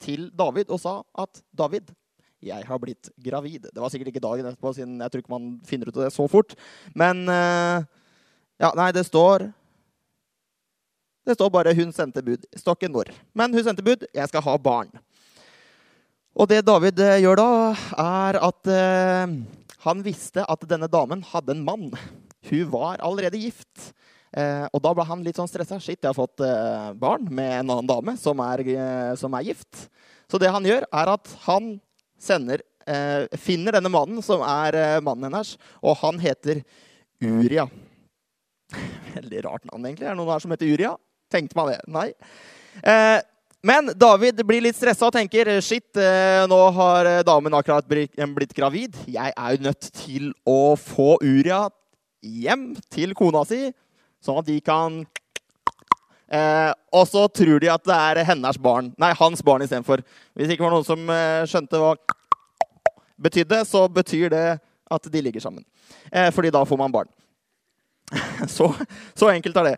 til 0.03 0.29
David 0.35 0.71
og 0.71 0.81
sa 0.83 1.01
at 1.19 1.43
'David, 1.55 1.95
jeg 2.43 2.67
har 2.67 2.79
blitt 2.79 3.11
gravid'. 3.23 3.71
Det 3.71 3.81
var 3.81 3.89
sikkert 3.89 4.11
ikke 4.13 4.27
dagen 4.27 4.47
etterpå, 4.47 4.75
siden 4.75 5.01
jeg 5.01 5.11
tror 5.11 5.23
ikke 5.23 5.37
man 5.39 5.61
finner 5.65 5.89
ut 5.89 5.97
av 5.97 6.05
det 6.05 6.13
så 6.13 6.27
fort. 6.29 6.55
Men 6.95 7.23
uh, 7.29 7.83
ja, 8.59 8.73
nei, 8.75 8.91
det 8.93 9.07
står 9.07 9.53
det 11.23 11.37
står 11.39 11.51
bare 11.55 11.75
'hun 11.75 11.93
sendte 11.93 12.23
bud'. 12.23 12.45
Står 12.57 12.75
ikke 12.75 12.91
når. 12.91 13.15
Men 13.35 13.55
hun 13.55 13.65
sendte 13.65 13.83
bud. 13.83 14.07
'Jeg 14.15 14.29
skal 14.29 14.43
ha 14.43 14.57
barn'. 14.59 14.99
Og 16.35 16.49
det 16.49 16.65
David 16.67 16.99
eh, 16.99 17.21
gjør 17.21 17.37
da, 17.37 17.77
er 18.01 18.39
at 18.41 18.67
eh, 18.73 19.35
han 19.85 20.05
visste 20.05 20.45
at 20.49 20.65
denne 20.69 20.89
damen 20.89 21.23
hadde 21.23 21.53
en 21.53 21.65
mann. 21.65 21.91
Hun 22.51 22.71
var 22.73 23.03
allerede 23.05 23.41
gift. 23.41 23.93
Eh, 24.33 24.65
og 24.73 24.81
da 24.83 24.95
ble 24.97 25.05
han 25.07 25.23
litt 25.25 25.39
sånn 25.39 25.51
stressa. 25.51 25.79
'Shit, 25.79 26.01
jeg 26.01 26.09
har 26.09 26.17
fått 26.17 26.41
eh, 26.41 26.93
barn 26.99 27.29
med 27.29 27.61
en 27.61 27.75
annen 27.75 27.89
dame 27.89 28.17
som 28.21 28.41
er, 28.41 28.65
eh, 28.65 29.15
som 29.21 29.35
er, 29.37 29.49
gift'. 29.53 29.89
Så 30.31 30.41
det 30.41 30.51
han 30.51 30.65
gjør, 30.65 30.87
er 30.89 31.13
at 31.13 31.35
han 31.45 31.75
sender, 32.19 32.63
eh, 32.87 33.29
finner 33.37 33.77
denne 33.77 33.93
mannen, 33.93 34.23
som 34.25 34.41
er 34.41 35.01
mannen 35.05 35.29
hennes, 35.29 35.57
og 35.83 35.99
han 36.01 36.19
heter 36.23 36.63
Uria. 37.23 37.69
Veldig 39.19 39.45
rart 39.45 39.67
navn, 39.69 39.85
egentlig. 39.85 40.07
Er 40.07 40.17
det 40.17 40.21
noen 40.23 40.33
her 40.33 40.43
som 40.43 40.55
heter 40.55 40.73
Uria? 40.73 40.97
Tenkte 41.33 41.59
meg 41.59 41.75
det. 41.75 41.81
Nei. 41.93 42.09
Eh, 42.83 43.21
men 43.63 43.93
David 43.95 44.41
blir 44.47 44.65
litt 44.65 44.75
stressa 44.75 45.07
og 45.07 45.15
tenker 45.15 45.49
shit, 45.63 45.87
eh, 46.01 46.43
nå 46.51 46.59
har 46.75 47.07
eh, 47.07 47.21
damen 47.27 47.55
akkurat 47.55 47.87
blitt 47.87 48.57
gravid. 48.57 48.97
Jeg 49.07 49.31
er 49.37 49.55
jo 49.55 49.69
nødt 49.69 49.91
til 50.01 50.33
å 50.49 50.75
få 50.81 51.15
Uria 51.23 51.69
hjem 52.23 52.73
til 52.93 53.15
kona 53.19 53.43
si, 53.49 53.71
sånn 54.23 54.41
at 54.41 54.49
de 54.49 54.59
kan 54.65 55.01
eh, 56.31 56.71
Og 56.95 57.07
så 57.11 57.27
tror 57.35 57.63
de 57.63 57.71
at 57.73 57.85
det 57.89 57.97
er 57.97 58.23
hennes 58.29 58.59
barn. 58.63 58.93
Nei, 59.01 59.13
hans 59.19 59.43
barn 59.45 59.65
istedenfor. 59.65 60.05
Hvis 60.35 60.49
det 60.49 60.57
ikke 60.57 60.69
var 60.69 60.77
noen 60.77 60.87
som 60.87 61.11
eh, 61.11 61.43
skjønte 61.51 61.81
hva 61.83 61.97
betydde, 63.23 63.63
så 63.69 63.87
betyr 63.91 64.31
det 64.33 64.47
at 64.93 65.11
de 65.13 65.23
ligger 65.25 65.43
sammen. 65.43 65.65
Eh, 66.13 66.31
fordi 66.35 66.53
da 66.55 66.65
får 66.69 66.79
man 66.81 66.95
barn. 66.95 67.11
så, 68.57 68.71
så 69.15 69.31
enkelt 69.33 69.57
er 69.57 69.73
det. 69.73 69.77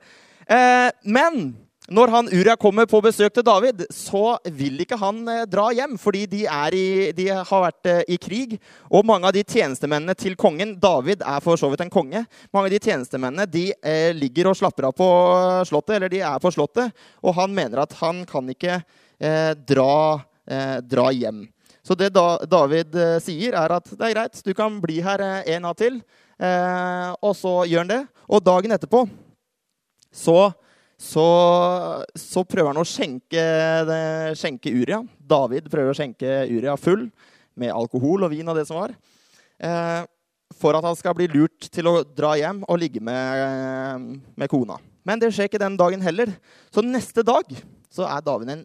Eh, 0.51 0.91
men 1.05 1.55
når 1.93 2.09
han 2.09 2.29
Uria 2.33 2.55
kommer 2.57 2.87
på 2.89 2.97
besøk 3.05 3.35
til 3.37 3.45
David, 3.45 3.83
så 3.93 4.39
vil 4.57 4.79
ikke 4.81 4.97
han 4.97 5.19
eh, 5.29 5.43
dra 5.45 5.67
hjem, 5.77 5.99
fordi 6.01 6.23
de, 6.33 6.41
i, 6.73 6.87
de 7.13 7.27
har 7.29 7.65
vært 7.67 7.89
eh, 7.91 7.99
i 8.09 8.17
krig. 8.17 8.55
Og 8.89 9.05
mange 9.05 9.29
av 9.29 9.35
de 9.37 9.43
tjenestemennene 9.45 10.15
til 10.17 10.33
kongen 10.41 10.79
David 10.81 11.21
er 11.21 11.43
for 11.45 11.61
så 11.61 11.69
vidt 11.69 11.85
en 11.85 11.93
konge. 11.93 12.23
Mange 12.57 12.71
av 12.71 12.73
de 12.73 12.81
tjenestemennene 12.81 13.45
de 13.53 13.67
eh, 13.85 14.17
ligger 14.17 14.49
og 14.49 14.57
slapper 14.57 14.89
av 14.89 14.97
på 14.97 15.11
slottet, 15.69 15.99
eller 15.99 16.15
de 16.15 16.23
er 16.25 16.41
på 16.41 16.55
slottet. 16.57 17.05
Og 17.21 17.37
han 17.37 17.53
mener 17.53 17.85
at 17.85 17.93
han 18.01 18.25
kan 18.33 18.49
ikke 18.49 18.79
eh, 18.81 19.53
dra, 19.69 20.25
eh, 20.49 20.81
dra, 20.81 21.07
hjem. 21.13 21.45
Så 21.85 21.93
det 22.01 22.15
da, 22.17 22.39
David 22.49 22.97
sier, 23.21 23.61
er 23.61 23.77
at 23.77 23.93
det 23.93 24.09
er 24.09 24.17
greit, 24.17 24.41
du 24.41 24.55
kan 24.57 24.81
bli 24.81 25.03
her 25.05 25.21
en 25.21 25.67
natt 25.67 25.83
til. 25.85 26.01
og 27.21 27.35
så 27.37 27.53
gjør 27.69 27.85
han 27.85 27.91
det. 27.93 28.03
Og 28.25 28.41
dagen 28.41 28.73
etterpå 28.73 29.03
så, 30.09 30.49
så, 31.01 31.27
så 32.17 32.45
prøver 32.47 32.71
han 32.71 32.81
å 32.81 32.87
skjenke, 32.87 33.45
skjenke, 34.39 34.73
Uria. 34.73 35.01
David 35.19 35.69
prøver 35.73 35.93
å 35.93 35.97
skjenke 35.99 36.45
Uria 36.51 36.77
full 36.81 37.09
med 37.59 37.75
alkohol 37.75 38.27
og 38.27 38.35
vin 38.35 38.49
og 38.51 38.59
det 38.59 38.67
som 38.69 38.79
var. 38.81 38.95
Eh, 39.59 40.03
for 40.55 40.77
at 40.79 40.87
han 40.87 40.97
skal 40.99 41.17
bli 41.19 41.27
lurt 41.33 41.69
til 41.73 41.89
å 41.91 42.01
dra 42.07 42.35
hjem 42.39 42.63
og 42.69 42.79
ligge 42.79 43.03
med, 43.03 44.21
med 44.39 44.51
kona. 44.51 44.79
Men 45.05 45.21
det 45.21 45.33
skjer 45.35 45.51
ikke 45.51 45.63
den 45.63 45.79
dagen 45.79 46.05
heller. 46.05 46.31
Så 46.73 46.85
neste 46.85 47.25
dag 47.27 47.51
så 47.93 48.07
er 48.09 48.25
David 48.25 48.55
en 48.55 48.65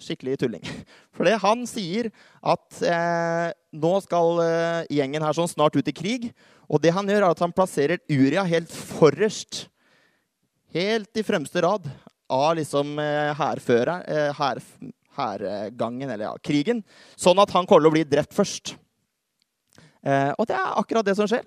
skikkelig 0.00 0.38
tulling. 0.40 0.64
For 1.14 1.26
det 1.26 1.36
han 1.42 1.66
sier 1.70 2.10
at 2.42 2.80
eh, 2.86 3.50
nå 3.74 3.92
skal 4.06 4.42
eh, 4.44 4.80
gjengen 4.98 5.26
her 5.26 5.36
sånn 5.36 5.50
snart 5.50 5.76
ut 5.78 5.90
i 5.90 5.94
krig. 5.96 6.30
Og 6.70 6.80
det 6.82 6.94
han 6.96 7.08
gjør, 7.10 7.26
er 7.26 7.34
at 7.34 7.44
han 7.44 7.54
plasserer 7.54 8.02
Uria 8.10 8.46
helt 8.48 8.72
forrest 8.72 9.66
helt 10.74 11.16
i 11.16 11.24
fremste 11.26 11.62
rad 11.64 11.86
av 12.28 12.56
liksom 12.58 12.96
hærgangen, 12.98 14.02
eh, 14.08 14.32
her, 15.14 15.44
eller 16.14 16.24
ja, 16.26 16.32
krigen, 16.42 16.82
sånn 17.16 17.38
at 17.38 17.52
han 17.54 17.66
kommer 17.66 17.84
til 17.84 17.92
å 17.92 17.94
bli 17.94 18.04
drept 18.08 18.34
først. 18.34 18.74
Eh, 20.04 20.32
og 20.36 20.48
det 20.48 20.56
er 20.58 20.80
akkurat 20.80 21.06
det 21.06 21.16
som 21.16 21.28
skjer. 21.30 21.44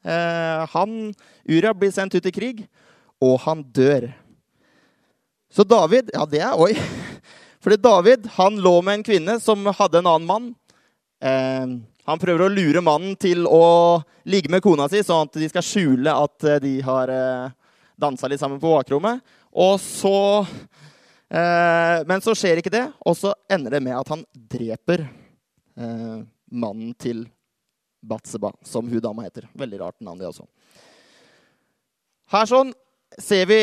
Eh, 0.00 0.64
han, 0.72 1.12
Uria 1.44 1.74
blir 1.76 1.92
sendt 1.94 2.16
ut 2.16 2.26
i 2.26 2.34
krig, 2.34 2.64
og 3.20 3.36
han 3.44 3.62
dør. 3.62 4.08
Så 5.50 5.66
David 5.66 6.12
Ja, 6.14 6.24
det 6.30 6.40
er 6.46 6.56
Oi. 6.56 6.72
Fordi 7.62 7.76
David 7.76 8.26
han 8.38 8.56
lå 8.62 8.78
med 8.80 9.00
en 9.00 9.04
kvinne 9.04 9.36
som 9.42 9.66
hadde 9.66 10.00
en 10.00 10.08
annen 10.08 10.28
mann. 10.28 10.50
Eh, 11.20 11.76
han 12.08 12.18
prøver 12.22 12.46
å 12.46 12.52
lure 12.52 12.80
mannen 12.82 13.12
til 13.20 13.44
å 13.46 14.00
ligge 14.24 14.50
med 14.50 14.62
kona 14.64 14.88
si, 14.88 15.02
sånn 15.04 15.28
at 15.28 15.36
de 15.36 15.48
skal 15.50 15.66
skjule 15.66 16.14
at 16.14 16.46
eh, 16.48 16.62
de 16.64 16.72
har 16.86 17.12
eh, 17.12 17.52
dansa 18.00 18.28
litt 18.30 18.40
sammen 18.40 18.60
på 18.62 18.72
bakrommet. 18.72 19.20
Og 19.50 19.76
så 19.82 20.16
eh, 20.40 21.98
Men 22.08 22.24
så 22.24 22.34
skjer 22.38 22.62
ikke 22.62 22.72
det, 22.74 22.86
og 23.06 23.16
så 23.18 23.34
ender 23.50 23.76
det 23.76 23.82
med 23.84 23.98
at 23.98 24.12
han 24.14 24.24
dreper 24.34 25.04
eh, 25.04 26.20
mannen 26.50 26.94
til 26.98 27.26
Batseba, 28.00 28.52
som 28.64 28.88
hun 28.88 29.02
dama 29.04 29.26
heter. 29.26 29.48
Veldig 29.52 29.80
rart 29.82 29.98
navn, 30.00 30.20
det 30.20 30.30
også. 30.30 30.46
Her 32.30 32.46
sånn 32.48 32.70
ser 33.18 33.46
vi 33.50 33.58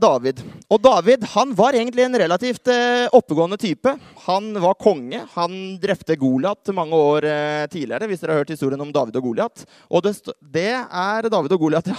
David. 0.00 0.40
Og 0.72 0.80
David 0.82 1.24
han 1.34 1.52
var 1.56 1.76
egentlig 1.76 2.04
en 2.06 2.18
relativt 2.18 2.68
eh, 2.72 3.06
oppegående 3.14 3.58
type. 3.60 3.92
Han 4.26 4.52
var 4.62 4.78
konge. 4.80 5.20
Han 5.34 5.56
drepte 5.82 6.16
Goliat 6.20 6.72
mange 6.76 6.96
år 6.96 7.28
eh, 7.28 7.64
tidligere, 7.72 8.08
hvis 8.08 8.22
dere 8.22 8.36
har 8.36 8.44
hørt 8.44 8.54
historien 8.54 8.80
om 8.80 8.92
David 8.94 9.18
og 9.20 9.28
Goliat. 9.28 9.66
Og 9.90 10.04
det, 10.06 10.14
det, 10.40 10.70
er 10.84 11.28
David 11.28 11.56
og 11.56 11.66
Goliat, 11.66 11.90
ja. 11.92 11.98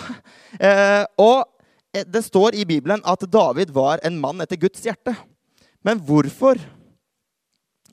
Eh, 0.59 1.03
og 1.21 1.45
det 1.95 2.25
står 2.25 2.57
i 2.59 2.65
Bibelen 2.67 3.03
at 3.07 3.21
David 3.31 3.69
var 3.75 4.01
en 4.03 4.17
mann 4.19 4.41
etter 4.43 4.59
Guds 4.59 4.81
hjerte. 4.83 5.13
Men 5.85 6.01
hvorfor 6.03 6.59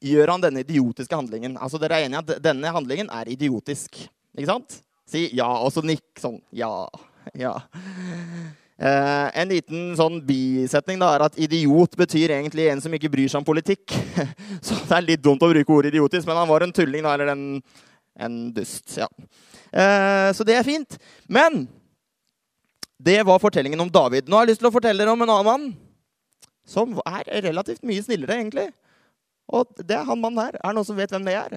gjør 0.02 0.32
han 0.34 0.42
denne 0.42 0.64
idiotiske 0.64 1.14
handlingen? 1.14 1.54
Altså, 1.60 1.78
Dere 1.78 2.00
er 2.00 2.08
enige 2.08 2.24
at 2.24 2.42
denne 2.42 2.72
handlingen 2.74 3.12
er 3.14 3.30
idiotisk? 3.30 4.00
Ikke 4.34 4.48
sant? 4.48 4.80
Si 5.06 5.28
ja, 5.36 5.46
og 5.60 5.70
så 5.74 5.84
nikk 5.84 6.18
sånn. 6.18 6.40
Ja. 6.56 6.88
Ja. 7.38 7.54
Eh, 8.80 9.28
en 9.42 9.50
liten 9.52 9.92
sånn 9.98 10.16
bisetning 10.26 10.98
da, 11.02 11.12
er 11.14 11.26
at 11.26 11.36
idiot 11.40 11.94
betyr 11.98 12.32
egentlig 12.38 12.70
en 12.72 12.80
som 12.82 12.94
ikke 12.96 13.10
bryr 13.12 13.30
seg 13.30 13.42
om 13.42 13.46
politikk. 13.46 13.92
Så 14.64 14.78
det 14.80 14.96
er 14.96 15.06
litt 15.06 15.24
dumt 15.24 15.44
å 15.44 15.50
bruke 15.52 15.74
ordet 15.74 15.92
idiotisk, 15.92 16.26
men 16.28 16.40
han 16.40 16.50
var 16.50 16.64
en 16.64 16.74
tulling, 16.74 17.04
da, 17.04 17.14
eller 17.14 17.34
en, 17.34 17.44
en 18.18 18.40
dust. 18.56 18.96
Ja. 18.96 19.08
Eh, 19.72 20.28
så 20.36 20.44
det 20.44 20.58
er 20.58 20.66
fint. 20.66 20.98
Men 21.32 21.64
det 23.00 23.22
var 23.24 23.40
fortellingen 23.40 23.80
om 23.80 23.92
David. 23.92 24.28
Nå 24.28 24.36
har 24.36 24.44
jeg 24.44 24.52
lyst 24.52 24.62
til 24.64 24.68
å 24.68 24.74
fortelle 24.74 25.00
dere 25.00 25.14
om 25.14 25.24
en 25.24 25.32
annen 25.32 25.48
mann 25.48 25.64
som 26.68 26.98
er 27.08 27.28
relativt 27.42 27.82
mye 27.86 28.02
snillere, 28.04 28.36
egentlig. 28.38 28.68
Og 29.52 29.72
det 29.80 29.96
er 29.96 30.04
han 30.06 30.20
mannen 30.20 30.44
her. 30.44 30.58
Er 30.60 30.70
det 30.70 30.76
noen 30.78 30.88
som 30.88 30.98
vet 30.98 31.12
hvem 31.12 31.24
det 31.26 31.38
er? 31.38 31.56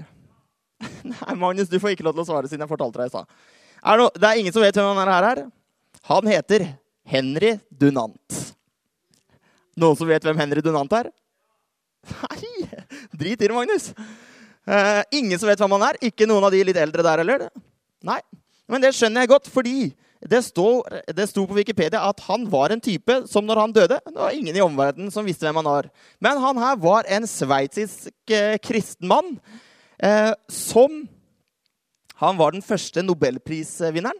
Nei, 1.11 1.35
Magnus, 1.39 1.69
du 1.71 1.77
får 1.79 1.95
ikke 1.95 2.07
lov 2.07 2.15
til 2.17 2.25
å 2.25 2.29
svare 2.31 2.49
siden 2.49 2.65
jeg 2.65 2.71
fortalte 2.71 3.01
deg 3.01 3.11
i 3.11 3.13
stad. 3.13 3.35
Det 4.15 4.29
er 4.29 4.41
ingen 4.41 4.55
som 4.55 4.63
vet 4.65 4.79
hvem 4.79 4.97
han 4.97 5.13
er 5.13 5.29
her? 5.29 5.43
Han 6.09 6.27
heter 6.29 6.65
Henry 7.05 7.55
Dunant. 7.69 8.39
Noen 9.75 9.97
som 9.99 10.09
vet 10.09 10.23
hvem 10.25 10.39
Henry 10.39 10.63
Dunant 10.65 10.93
er? 10.97 11.11
Nei! 12.05 12.65
Drit 13.15 13.41
i 13.41 13.47
det, 13.47 13.53
Magnus. 13.53 13.91
Uh, 14.65 15.03
ingen 15.13 15.37
som 15.37 15.49
vet 15.49 15.61
hvem 15.61 15.75
han 15.77 15.89
er? 15.91 15.99
Ikke 16.09 16.27
noen 16.29 16.45
av 16.47 16.53
de 16.53 16.63
litt 16.65 16.79
eldre 16.79 17.05
der 17.05 17.21
heller? 17.21 17.45
Nei. 18.05 18.21
Men 18.71 18.81
det 18.81 18.95
skjønner 18.97 19.25
jeg 19.25 19.33
godt, 19.35 19.49
fordi 19.53 19.77
det 20.25 20.41
sto, 20.41 20.81
det 21.13 21.27
sto, 21.29 21.43
på 21.45 21.57
Wikipedia 21.57 22.01
at 22.07 22.23
han 22.25 22.47
var 22.49 22.73
en 22.73 22.81
type 22.81 23.19
som 23.29 23.45
når 23.45 23.59
han 23.61 23.73
døde 23.75 23.99
Det 23.99 24.15
var 24.17 24.33
ingen 24.33 24.55
i 24.57 24.63
omverdenen 24.63 25.11
som 25.13 25.27
visste 25.27 25.45
hvem 25.45 25.59
han 25.61 25.69
var. 25.69 25.89
Men 26.23 26.41
han 26.41 26.61
her 26.61 26.79
var 26.81 27.09
en 27.11 27.27
sveitsisk 27.29 28.33
eh, 28.33 28.55
kristen 28.57 29.11
mann 29.11 29.35
eh, 30.01 30.33
som 30.49 31.03
Han 32.15 32.37
var 32.39 32.55
den 32.55 32.63
første 32.63 33.03
nobelprisvinneren. 33.03 34.17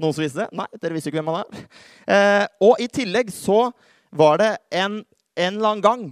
Noen 0.00 0.14
som 0.14 0.24
visste 0.24 0.44
det? 0.44 0.56
Nei, 0.56 0.68
dere 0.80 0.96
visste 0.96 1.10
ikke 1.10 1.20
hvem 1.20 1.32
han 1.32 1.42
er. 1.42 1.66
Eh, 2.12 2.46
og 2.64 2.80
i 2.80 2.88
tillegg 2.90 3.32
så 3.34 3.66
var 4.12 4.40
det 4.40 4.50
en, 4.72 5.02
en 5.36 5.52
eller 5.58 5.68
annen 5.68 5.84
gang 5.84 6.06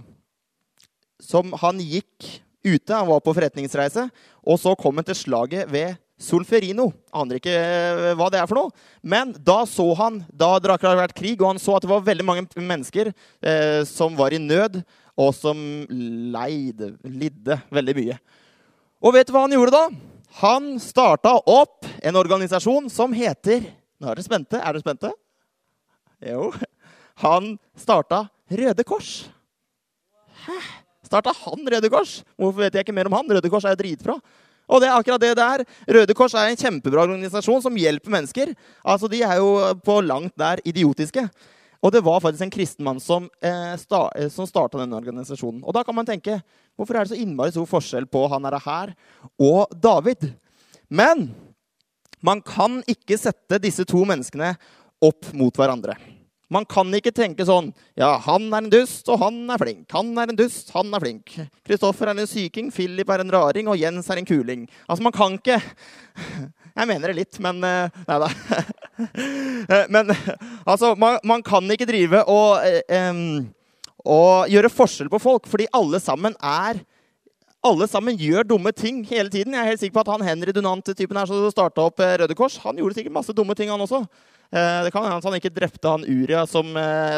som 1.21 1.53
han 1.61 1.81
gikk 1.81 2.29
ute. 2.65 2.93
Han 2.93 3.09
var 3.09 3.23
på 3.25 3.33
forretningsreise, 3.35 4.07
og 4.45 4.61
så 4.61 4.75
kom 4.77 5.01
han 5.01 5.07
til 5.07 5.17
slaget 5.17 5.69
ved 5.71 5.97
Solferino. 6.21 6.91
Aner 7.17 7.39
ikke 7.39 7.53
eh, 7.57 8.11
hva 8.17 8.29
det 8.33 8.41
er 8.41 8.49
for 8.49 8.59
noe. 8.61 8.73
Men 9.01 9.33
da 9.33 9.63
så 9.69 9.87
han 9.97 10.21
Da 10.29 10.53
det 10.61 10.75
hadde 10.75 10.97
vært 11.01 11.17
krig, 11.17 11.41
og 11.41 11.53
han 11.53 11.61
så 11.61 11.77
at 11.77 11.85
det 11.85 11.91
var 11.91 12.05
veldig 12.05 12.27
mange 12.27 12.45
mennesker 12.55 13.09
eh, 13.09 13.81
som 13.89 14.17
var 14.19 14.35
i 14.35 14.41
nød, 14.41 14.83
og 15.19 15.33
som 15.35 15.57
leide, 15.89 16.93
lidde 17.03 17.57
veldig 17.73 17.97
mye. 17.97 18.21
Og 19.01 19.15
vet 19.17 19.27
du 19.27 19.33
hva 19.33 19.43
han 19.47 19.57
gjorde 19.57 19.73
da? 19.75 20.10
Han 20.39 20.79
starta 20.79 21.35
opp 21.49 21.85
en 22.01 22.15
organisasjon 22.15 22.87
som 22.89 23.11
heter 23.13 23.65
nå 24.01 24.09
er 24.09 24.17
dere 24.17 24.25
spente. 24.25 24.57
Er 24.57 24.73
dere 24.73 24.81
spente? 24.81 25.09
Jo. 26.25 26.47
Han 27.21 27.51
starta 27.77 28.23
Røde 28.49 28.85
Kors. 28.87 29.27
Hæ? 30.47 30.57
Starta 31.05 31.33
han 31.43 31.67
Røde 31.69 31.91
Kors? 31.93 32.21
Hvorfor 32.33 32.63
vet 32.63 32.79
jeg 32.79 32.87
ikke 32.87 32.95
mer 32.97 33.11
om 33.11 33.19
han? 33.19 33.29
Røde 33.29 33.51
Kors 33.53 33.67
er 33.69 33.75
jo 33.75 33.81
dritbra. 33.83 34.15
Og 34.71 34.81
det 34.81 34.89
er 34.89 34.95
akkurat 34.95 35.21
det 35.21 35.35
det 35.37 35.45
er. 35.45 35.63
Røde 35.99 36.15
Kors 36.17 36.33
er 36.33 36.49
en 36.49 36.57
kjempebra 36.57 37.03
organisasjon 37.05 37.61
som 37.61 37.77
hjelper 37.77 38.13
mennesker. 38.15 38.55
Altså, 38.81 39.09
De 39.11 39.21
er 39.21 39.37
jo 39.37 39.53
på 39.85 39.99
langt 40.01 40.33
nær 40.39 40.63
idiotiske. 40.65 41.27
Og 41.81 41.91
det 41.93 42.03
var 42.05 42.21
faktisk 42.21 42.45
en 42.45 42.53
kristen 42.53 42.85
mann 42.85 42.99
som, 43.01 43.29
eh, 43.41 43.73
eh, 43.73 44.29
som 44.29 44.47
starta 44.47 44.77
denne 44.77 44.97
organisasjonen. 44.97 45.63
Og 45.63 45.73
da 45.73 45.83
kan 45.83 45.95
man 45.95 46.05
tenke 46.05 46.41
hvorfor 46.77 46.95
er 46.95 47.05
det 47.05 47.13
så 47.15 47.21
innmari 47.21 47.51
stor 47.51 47.65
forskjell 47.65 48.05
på 48.05 48.27
han 48.29 48.45
er 48.45 48.59
her 48.59 48.93
og 49.39 49.67
David? 49.73 50.33
Men 50.89 51.33
man 52.21 52.41
kan 52.41 52.83
ikke 52.87 53.17
sette 53.17 53.59
disse 53.61 53.85
to 53.85 54.05
menneskene 54.05 54.55
opp 55.01 55.33
mot 55.33 55.53
hverandre. 55.57 55.97
Man 56.51 56.65
kan 56.67 56.89
ikke 56.93 57.13
tenke 57.15 57.45
sånn 57.47 57.69
Ja, 57.95 58.17
han 58.19 58.49
er 58.51 58.59
en 58.59 58.69
dust, 58.69 59.07
og 59.09 59.21
han 59.23 59.49
er 59.49 59.61
flink. 59.61 59.85
Han 59.95 60.11
er 60.19 60.29
en 60.29 60.39
dust, 60.39 60.69
han 60.75 60.91
er 60.93 60.99
flink. 60.99 61.33
Kristoffer 61.65 62.11
er 62.11 62.19
en 62.19 62.27
syking, 62.27 62.71
Philip 62.75 63.09
er 63.09 63.23
en 63.23 63.31
raring, 63.31 63.69
og 63.71 63.79
Jens 63.79 64.09
er 64.11 64.19
en 64.19 64.27
kuling. 64.27 64.67
Altså, 64.87 65.01
man 65.01 65.15
kan 65.15 65.39
ikke 65.39 65.61
Jeg 66.71 66.87
mener 66.87 67.11
det 67.11 67.17
litt, 67.17 67.39
men 67.43 67.63
eh, 67.67 68.03
Nei 68.07 68.19
da. 68.21 68.29
Eh, 69.71 69.85
men 69.93 70.09
altså, 70.65 70.95
man, 70.99 71.19
man, 71.23 71.43
kan 71.45 71.67
ikke 71.71 71.85
drive 71.87 72.23
og, 72.29 72.63
um, 72.89 73.43
og 74.01 74.49
gjøre 74.51 74.71
forskjell 74.73 75.11
på 75.11 75.19
folk, 75.21 75.45
fordi 75.47 75.67
alle 75.77 76.01
sammen 76.01 76.35
er 76.41 76.81
alle 77.61 77.85
sammen 77.85 78.17
gjør 78.17 78.47
dumme 78.49 78.71
ting 78.73 79.03
hele 79.05 79.29
tiden. 79.29 79.53
Jeg 79.53 79.61
er 79.61 79.69
helt 79.69 79.83
sikker 79.83 79.93
på 79.99 80.01
at 80.01 80.09
han 80.15 80.25
Henry 80.25 80.53
Dunant-typen 80.55 81.19
her 81.19 81.29
som 81.29 81.43
starta 81.53 81.85
opp 81.85 82.01
eh, 82.01 82.15
Røde 82.23 82.35
Kors, 82.35 82.57
han 82.63 82.81
gjorde 82.81 82.97
sikkert 82.97 83.15
masse 83.19 83.35
dumme 83.37 83.53
ting, 83.55 83.69
han 83.69 83.85
også. 83.85 84.01
Det 84.51 84.89
kan 84.91 85.05
hende 85.05 85.21
at 85.21 85.27
han 85.29 85.37
ikke 85.37 85.53
drepte 85.53 85.87
han 85.93 86.01
Uria 86.03 86.41
som 86.49 86.73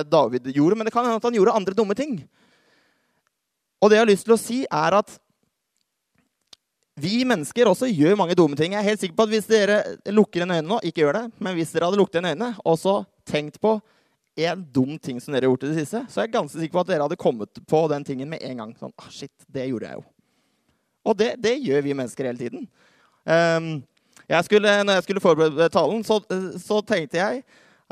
David 0.06 0.52
gjorde, 0.54 0.76
men 0.78 0.86
det 0.86 0.92
kan 0.94 1.08
hende 1.08 1.18
at 1.18 1.24
han 1.26 1.34
gjorde 1.34 1.56
andre 1.58 1.74
dumme 1.74 1.96
ting. 1.98 2.20
Og 3.82 3.90
det 3.90 3.98
jeg 3.98 4.04
har 4.04 4.12
lyst 4.12 4.28
til 4.28 4.36
å 4.36 4.38
si, 4.38 4.60
er 4.70 5.00
at 5.00 5.16
vi 7.00 7.24
mennesker 7.26 7.70
også 7.70 7.90
gjør 7.90 8.18
mange 8.20 8.36
dumme 8.38 8.58
ting. 8.58 8.76
Jeg 8.76 8.84
er 8.84 8.90
helt 8.92 9.02
sikker 9.02 9.16
på 9.18 9.26
at 9.26 9.34
Hvis 9.34 9.50
dere 9.50 9.80
lukker 10.14 10.46
en 10.46 10.54
øyne 10.54 10.68
nå, 10.68 10.80
ikke 10.86 11.02
gjør 11.02 11.18
det, 11.18 11.24
men 11.42 11.58
hvis 11.58 11.74
dere 11.74 11.90
hadde 11.90 11.98
lukket 11.98 12.22
en 12.22 12.30
øyne 12.34 12.50
og 12.62 12.78
så 12.80 13.00
tenkt 13.26 13.60
på 13.62 13.80
en 14.38 14.66
dum 14.74 14.98
ting 14.98 15.20
som 15.22 15.34
dere 15.34 15.46
har 15.46 15.54
gjort 15.54 15.66
i 15.66 15.72
det 15.72 15.84
siste, 15.84 16.04
så 16.10 16.22
er 16.22 16.28
jeg 16.28 16.36
ganske 16.36 16.60
sikker 16.60 16.74
på 16.74 16.84
at 16.84 16.92
dere 16.92 17.06
hadde 17.06 17.20
kommet 17.22 17.62
på 17.70 17.82
den 17.92 18.06
tingen 18.06 18.30
med 18.30 18.42
en 18.46 18.62
gang. 18.62 18.76
Sånn, 18.78 18.94
ah, 18.98 19.10
shit, 19.14 19.34
det 19.46 19.68
gjorde 19.70 19.90
jeg 19.90 20.02
jo. 20.02 20.06
Og 21.04 21.18
det, 21.20 21.34
det 21.44 21.58
gjør 21.62 21.84
vi 21.86 21.98
mennesker 21.98 22.30
hele 22.30 22.42
tiden. 22.42 22.68
Um, 23.26 23.84
jeg 24.30 24.48
skulle, 24.48 24.72
når 24.84 24.98
jeg 24.98 25.06
skulle 25.06 25.24
forberede 25.24 25.70
talen, 25.74 26.02
så, 26.08 26.20
så 26.62 26.80
tenkte 26.88 27.20
jeg 27.20 27.44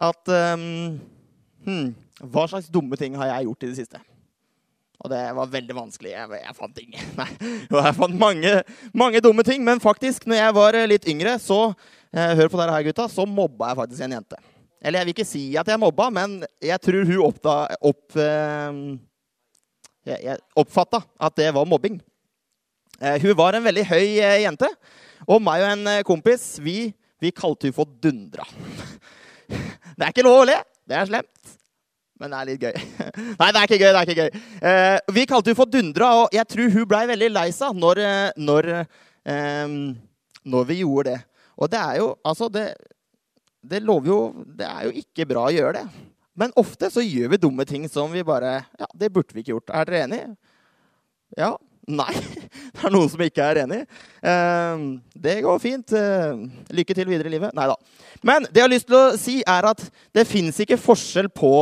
at 0.01 0.31
um, 0.55 0.97
hmm, 1.65 1.91
Hva 2.31 2.47
slags 2.49 2.69
dumme 2.69 2.97
ting 2.97 3.15
har 3.17 3.31
jeg 3.31 3.49
gjort 3.49 3.63
i 3.65 3.69
det 3.71 3.77
siste? 3.81 4.01
Og 5.01 5.09
det 5.09 5.21
var 5.33 5.49
veldig 5.49 5.75
vanskelig. 5.75 6.11
Jeg, 6.13 6.41
jeg 6.43 6.57
fant 6.57 6.81
ingen. 6.83 7.11
Nei, 7.19 7.29
jeg 7.73 7.97
fant 7.97 8.17
mange, 8.21 8.53
mange, 8.93 9.21
dumme 9.23 9.45
ting. 9.47 9.63
Men 9.65 9.81
faktisk, 9.81 10.27
når 10.29 10.41
jeg 10.41 10.57
var 10.57 10.77
litt 10.91 11.07
yngre, 11.09 11.35
så 11.41 11.59
eh, 12.13 12.35
hør 12.37 12.51
på 12.51 12.59
dere 12.61 12.75
her, 12.75 12.85
gutta, 12.91 13.07
så 13.09 13.25
mobba 13.25 13.71
jeg 13.71 13.81
faktisk 13.81 14.05
en 14.05 14.17
jente. 14.19 14.41
Eller 14.81 15.01
jeg 15.01 15.09
vil 15.09 15.15
ikke 15.15 15.29
si 15.29 15.43
at 15.61 15.69
jeg 15.69 15.81
mobba, 15.81 16.09
men 16.13 16.39
jeg 16.61 16.81
tror 16.81 17.05
hun 17.09 17.25
oppda, 17.25 17.55
opp, 17.89 18.05
eh, 18.21 18.79
jeg, 20.11 20.39
oppfatta 20.57 21.03
at 21.21 21.37
det 21.37 21.51
var 21.57 21.69
mobbing. 21.69 21.99
Eh, 23.01 23.17
hun 23.21 23.37
var 23.37 23.57
en 23.57 23.65
veldig 23.65 23.87
høy 23.89 24.05
eh, 24.21 24.41
jente. 24.43 24.69
Og 25.25 25.41
meg 25.41 25.63
og 25.63 25.71
en 25.73 25.89
eh, 25.89 26.03
kompis 26.05 26.55
vi, 26.61 26.91
vi 27.21 27.33
kalte 27.33 27.69
hun 27.69 27.77
for 27.77 27.89
Dundra. 28.01 28.45
Det 29.97 30.05
er 30.05 30.13
ikke 30.13 30.25
lov 30.25 30.43
å 30.43 30.45
le. 30.47 30.55
Det 30.87 30.95
er 30.97 31.09
slemt. 31.09 31.57
Men 32.21 32.33
det 32.33 32.39
er 32.39 32.49
litt 32.51 32.65
gøy. 32.67 32.75
Nei, 33.39 33.49
det 33.49 33.57
er 33.57 33.65
ikke 33.65 33.79
gøy. 33.81 33.87
det 33.89 33.99
er 34.01 34.11
ikke 34.11 34.21
gøy. 34.21 34.45
Eh, 34.69 34.97
vi 35.17 35.25
kalte 35.29 35.51
hun 35.51 35.57
for 35.57 35.71
Dundra, 35.73 36.11
og 36.21 36.35
jeg 36.37 36.47
tror 36.53 36.75
hun 36.75 36.87
blei 36.91 37.01
veldig 37.09 37.31
lei 37.33 37.47
seg 37.55 37.77
når, 37.81 38.03
når, 38.37 38.69
eh, 39.25 39.75
når, 40.45 40.69
vi 40.69 40.79
gjorde 40.83 41.15
det. 41.15 41.17
Og 41.57 41.71
det 41.71 41.81
er 41.81 41.97
jo 41.99 42.07
Altså, 42.25 42.47
det, 42.49 42.69
det 43.61 43.81
lover 43.83 44.07
jo 44.07 44.19
Det 44.57 44.65
er 44.65 44.85
jo 44.87 44.93
ikke 45.01 45.27
bra 45.29 45.47
å 45.49 45.53
gjøre 45.53 45.81
det. 45.81 46.05
Men 46.37 46.53
ofte 46.57 46.89
så 46.93 47.03
gjør 47.03 47.33
vi 47.33 47.41
dumme 47.41 47.65
ting 47.69 47.89
som 47.91 48.13
vi 48.13 48.23
bare 48.25 48.61
Ja, 48.79 48.87
det 48.93 49.11
burde 49.13 49.33
vi 49.33 49.43
ikke 49.43 49.55
gjort. 49.55 49.73
Er 49.73 49.89
dere 49.89 50.05
enige? 50.05 50.31
Ja. 51.37 51.55
Nei, 51.89 52.13
Det 52.75 52.85
er 52.85 52.93
noen 52.93 53.09
som 53.09 53.21
ikke 53.25 53.45
er 53.45 53.63
enig. 53.63 53.81
Eh, 54.21 54.83
det 55.25 55.39
går 55.45 55.61
fint. 55.61 55.93
Eh, 55.97 56.45
lykke 56.77 56.95
til 56.97 57.09
videre 57.09 57.29
i 57.31 57.35
livet. 57.35 57.55
Nei 57.57 57.67
da. 57.71 57.75
Men 58.25 58.45
det 58.47 58.61
jeg 58.61 58.67
har 58.67 58.73
lyst 58.73 58.89
til 58.89 58.97
å 58.99 59.17
si, 59.19 59.39
er 59.41 59.67
at 59.71 59.83
det 60.15 60.27
fins 60.29 60.61
ikke 60.61 60.79
forskjell 60.81 61.31
på, 61.33 61.53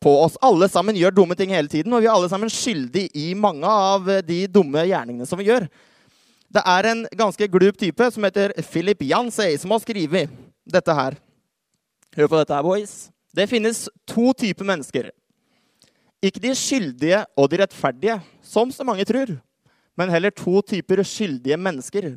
på, 0.00 0.12
oss. 0.22 0.38
Alle 0.44 0.68
sammen 0.70 0.96
gjør 0.96 1.14
dumme 1.14 1.36
ting 1.38 1.52
hele 1.54 1.70
tiden, 1.70 1.92
og 1.92 2.02
vi 2.02 2.08
er 2.08 2.14
alle 2.14 2.30
sammen 2.30 2.50
skyldige 2.52 3.10
i 3.18 3.32
mange 3.38 3.66
av 3.66 4.08
de 4.26 4.40
dumme 4.50 4.84
gjerningene 4.86 5.26
som 5.28 5.40
vi 5.40 5.48
gjør. 5.50 5.68
Det 6.48 6.62
er 6.64 6.88
en 6.88 7.04
ganske 7.18 7.48
glup 7.52 7.76
type 7.80 8.10
som 8.14 8.24
heter 8.24 8.54
Philip 8.70 9.02
Jansey, 9.04 9.58
som 9.60 9.74
har 9.74 9.82
skrevet 9.84 10.32
dette 10.68 10.94
her. 10.96 11.18
Hør 12.16 12.30
på 12.30 12.38
dette 12.40 12.56
her, 12.56 12.64
boys. 12.64 12.94
Det 13.36 13.48
finnes 13.50 13.84
to 14.08 14.32
typer 14.32 14.66
mennesker. 14.66 15.10
Ikke 16.24 16.40
de 16.42 16.54
skyldige 16.56 17.20
og 17.38 17.50
de 17.52 17.60
rettferdige, 17.60 18.16
som 18.42 18.72
så 18.74 18.86
mange 18.86 19.04
tror, 19.06 19.36
men 19.98 20.10
heller 20.10 20.32
to 20.34 20.62
typer 20.66 21.04
skyldige 21.06 21.58
mennesker. 21.60 22.14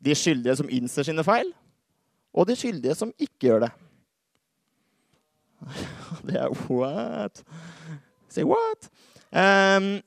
De 0.00 0.16
skyldige 0.16 0.56
som 0.58 0.68
innser 0.72 1.06
sine 1.06 1.24
feil, 1.24 1.52
og 2.34 2.48
de 2.48 2.56
skyldige 2.58 2.96
som 2.98 3.14
ikke 3.20 3.48
gjør 3.48 3.64
det. 3.66 3.70
Det 6.26 6.36
er 6.40 6.54
what? 6.68 7.42
Say 8.30 8.44
what? 8.46 8.90
Um, 9.32 10.00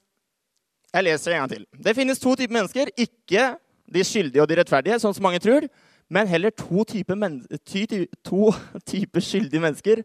jeg 0.94 1.08
leser 1.08 1.34
en 1.34 1.44
gang 1.44 1.52
til. 1.52 1.66
Det 1.86 1.96
finnes 1.98 2.20
to 2.22 2.36
typer 2.36 2.54
mennesker. 2.54 2.92
Ikke 2.98 3.54
de 3.94 4.04
skyldige 4.06 4.42
og 4.42 4.50
de 4.50 4.60
rettferdige, 4.60 5.00
sånn 5.02 5.16
som 5.16 5.26
mange 5.26 5.42
tror, 5.44 5.66
men 6.14 6.30
heller 6.30 6.54
to 6.56 6.84
typer, 6.88 7.18
men 7.20 7.42
ty 7.66 7.86
to 8.24 8.52
skyldige 9.30 9.62
mennesker. 9.62 10.04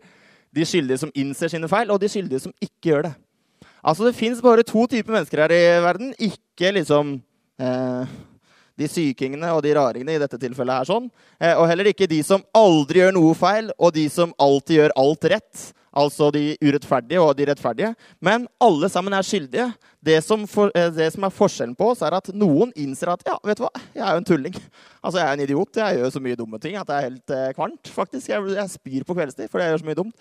De 0.54 0.64
skyldige 0.64 1.02
som 1.02 1.12
innser 1.14 1.52
sine 1.52 1.68
feil, 1.68 1.90
og 1.92 2.00
de 2.00 2.08
skyldige 2.10 2.46
som 2.46 2.54
ikke 2.64 2.90
gjør 2.90 3.08
det. 3.08 3.14
Altså, 3.84 4.06
Det 4.08 4.14
fins 4.14 4.42
bare 4.42 4.62
to 4.66 4.86
typer 4.86 5.12
mennesker 5.12 5.44
her 5.44 5.54
i 5.54 5.82
verden. 5.84 6.14
Ikke 6.18 6.72
liksom 6.74 7.22
eh, 7.60 8.16
de 8.78 8.88
sykingene 8.90 9.50
og 9.54 9.62
de 9.66 9.74
raringene 9.78 10.14
i 10.14 10.22
dette 10.22 10.38
tilfellet. 10.40 10.80
her 10.80 10.88
sånn. 10.88 11.10
Eh, 11.40 11.54
og 11.54 11.66
heller 11.68 11.90
ikke 11.90 12.10
de 12.10 12.22
som 12.22 12.44
aldri 12.54 13.02
gjør 13.02 13.16
noe 13.18 13.34
feil, 13.34 13.72
og 13.78 13.92
de 13.94 14.08
som 14.12 14.34
alltid 14.38 14.80
gjør 14.80 14.96
alt 15.02 15.28
rett 15.34 15.66
altså 15.98 16.30
de 16.34 16.52
urettferdige 16.62 17.20
og 17.22 17.34
de 17.38 17.46
rettferdige. 17.48 17.92
Men 18.24 18.46
alle 18.62 18.90
sammen 18.92 19.14
er 19.16 19.26
skyldige. 19.26 19.68
Det 20.04 20.20
som, 20.24 20.44
for, 20.46 20.70
eh, 20.78 20.90
det 20.94 21.08
som, 21.12 21.24
er 21.26 21.34
forskjellen 21.34 21.74
på 21.76 21.90
oss, 21.92 22.02
er 22.06 22.14
at 22.14 22.30
noen 22.36 22.70
innser 22.78 23.10
at 23.12 23.24
ja, 23.26 23.34
vet 23.44 23.58
du 23.58 23.64
hva, 23.64 23.72
jeg 23.96 24.04
er 24.04 24.14
jo 24.14 24.22
en 24.22 24.28
tulling. 24.28 24.54
Altså, 25.02 25.18
Jeg 25.18 25.26
er 25.26 25.32
en 25.32 25.42
idiot. 25.42 25.80
Jeg 25.80 25.98
gjør 25.98 26.12
så 26.14 26.22
mye 26.22 26.38
dumme 26.38 26.60
ting 26.62 26.76
at 26.78 26.86
det 26.86 26.96
er 26.96 27.08
helt 27.08 27.34
eh, 27.34 27.48
kvarmt. 27.56 27.90
faktisk. 27.94 28.28
Jeg, 28.28 28.54
jeg, 28.54 28.70
spyr 28.70 29.08
på 29.08 29.16
kveldstid 29.18 29.50
fordi 29.50 29.64
jeg 29.64 29.74
gjør 29.74 29.82
så 29.82 29.88
mye 29.90 29.98
dumt. 29.98 30.14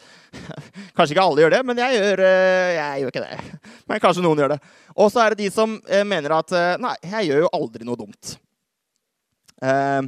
kanskje 0.97 1.13
ikke 1.13 1.27
alle 1.27 1.45
gjør 1.45 1.55
det, 1.57 1.61
men 1.65 1.83
jeg 1.83 2.01
gjør, 2.01 2.25
eh, 2.25 2.73
jeg 2.77 3.03
gjør 3.03 3.13
ikke 3.13 3.27
det. 3.27 3.61
Men 3.87 4.03
kanskje 4.03 4.25
noen 4.25 4.41
gjør 4.41 4.55
det. 4.55 4.59
Og 4.97 5.11
så 5.13 5.21
er 5.23 5.33
det 5.33 5.45
de 5.45 5.53
som 5.53 5.77
eh, 5.87 6.03
mener 6.03 6.39
at 6.39 6.51
eh, 6.57 6.75
nei, 6.81 6.95
jeg 7.05 7.29
gjør 7.29 7.45
jo 7.45 7.53
aldri 7.53 7.87
noe 7.87 7.99
dumt. 7.99 8.37
Eh, 9.63 10.01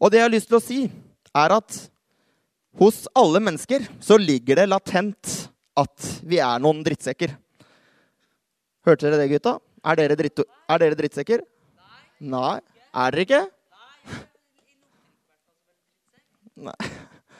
og 0.00 0.10
det 0.10 0.20
jeg 0.20 0.26
har 0.26 0.34
lyst 0.34 0.50
til 0.50 0.58
å 0.58 0.64
si, 0.64 0.78
er 1.34 1.54
at 1.54 1.80
hos 2.80 3.04
alle 3.14 3.42
mennesker 3.42 3.86
så 4.02 4.18
ligger 4.18 4.58
det 4.58 4.70
latent 4.70 5.34
at 5.78 6.08
vi 6.26 6.40
er 6.42 6.62
noen 6.62 6.82
drittsekker. 6.86 7.34
Hørte 8.84 9.08
dere 9.08 9.22
det, 9.22 9.30
gutta? 9.32 9.58
Er 9.84 9.98
dere, 10.00 10.16
dritt, 10.18 10.42
er 10.42 10.80
dere 10.82 10.98
drittsekker? 10.98 11.44
Nei. 12.24 12.58
Er 12.94 13.14
dere 13.14 13.26
ikke? 13.28 13.42
Nei. 16.68 16.78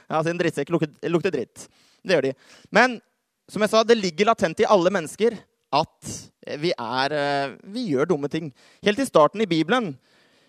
Ja, 0.05 0.19
sin 0.21 0.37
drittsekk 0.37 0.69
lukter, 0.69 0.91
lukter 1.09 1.33
dritt. 1.33 1.63
Det 2.05 2.13
gjør 2.13 2.27
de. 2.27 2.31
Men 2.77 2.99
som 3.51 3.63
jeg 3.65 3.73
sa, 3.73 3.81
det 3.89 3.97
ligger 3.97 4.29
latent 4.29 4.61
i 4.61 4.67
alle 4.69 4.93
mennesker 4.93 5.35
at 5.75 6.11
vi, 6.61 6.75
er, 6.77 7.15
eh, 7.17 7.55
vi 7.73 7.87
gjør 7.89 8.11
dumme 8.13 8.29
ting. 8.31 8.51
Helt 8.85 9.01
i 9.01 9.07
starten 9.09 9.41
i 9.43 9.49
Bibelen 9.49 9.95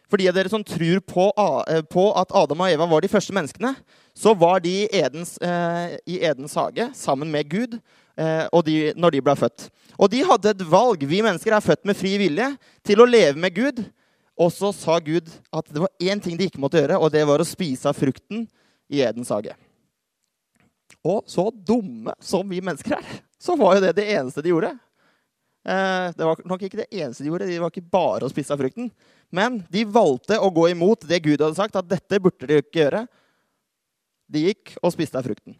for 0.09 0.21
de 0.21 0.27
av 0.29 0.35
dere 0.37 0.51
som 0.51 0.63
tror 0.63 1.01
på, 1.05 1.27
eh, 1.67 1.81
på, 1.81 2.05
at 2.17 2.33
Adam 2.35 2.61
og 2.61 2.71
Eva 2.71 2.87
var 2.89 3.03
de 3.03 3.11
første 3.11 3.33
menneskene, 3.35 3.73
så 4.15 4.35
var 4.37 4.61
de 4.63 4.87
Edens, 4.93 5.37
eh, 5.41 5.97
i 6.07 6.19
Edens 6.23 6.55
hage 6.55 6.89
sammen 6.95 7.31
med 7.31 7.49
Gud 7.49 7.79
eh, 8.17 8.47
de, 8.65 8.93
når 8.95 9.17
de 9.17 9.23
ble 9.25 9.35
født. 9.35 9.69
Og 9.99 10.11
de 10.11 10.23
hadde 10.27 10.51
et 10.51 10.65
valg. 10.69 11.03
Vi 11.07 11.21
mennesker 11.23 11.55
er 11.55 11.63
født 11.63 11.85
med 11.87 11.97
fri 11.97 12.15
vilje 12.19 12.51
til 12.85 13.01
å 13.01 13.09
leve 13.09 13.39
med 13.39 13.55
Gud. 13.55 13.83
Og 14.35 14.51
så 14.51 14.71
sa 14.75 14.99
Gud 14.99 15.29
at 15.55 15.69
det 15.71 15.83
var 15.83 15.91
én 16.03 16.21
ting 16.21 16.35
de 16.37 16.49
ikke 16.49 16.59
måtte 16.59 16.81
gjøre, 16.81 16.99
og 16.99 17.11
det 17.13 17.23
var 17.27 17.39
å 17.39 17.47
spise 17.47 17.87
av 17.87 17.95
frukten 17.95 18.43
i 18.91 18.99
Edens 19.03 19.31
hage. 19.31 19.55
Og 21.05 21.23
så 21.29 21.47
dumme 21.53 22.15
som 22.23 22.47
vi 22.49 22.59
mennesker 22.63 22.97
er, 22.97 23.21
så 23.39 23.55
var 23.59 23.77
jo 23.77 23.85
det 23.85 23.93
det 23.99 24.09
eneste 24.17 24.43
de 24.43 24.51
gjorde. 24.51 24.73
Eh, 25.65 26.07
det 26.13 26.25
var 26.27 26.41
nok 26.45 26.63
ikke 26.67 26.83
det 26.83 26.91
eneste 26.93 27.23
de 27.25 27.31
gjorde. 27.31 27.49
De 27.49 27.59
var 27.61 27.73
ikke 27.73 27.93
bare 27.93 28.27
å 28.27 28.31
spise 28.31 28.53
av 28.53 28.61
frukten. 28.61 28.91
Men 29.33 29.63
de 29.73 29.85
valgte 29.89 30.37
å 30.37 30.51
gå 30.53 30.67
imot 30.69 31.07
det 31.09 31.23
Gud 31.25 31.41
hadde 31.41 31.57
sagt, 31.57 31.77
at 31.79 31.89
dette 31.89 32.21
burde 32.21 32.49
de 32.49 32.59
ikke 32.61 32.83
gjøre. 32.83 33.05
De 34.29 34.43
gikk 34.47 34.75
og 34.81 34.93
spiste 34.93 35.17
av 35.17 35.25
frukten. 35.25 35.57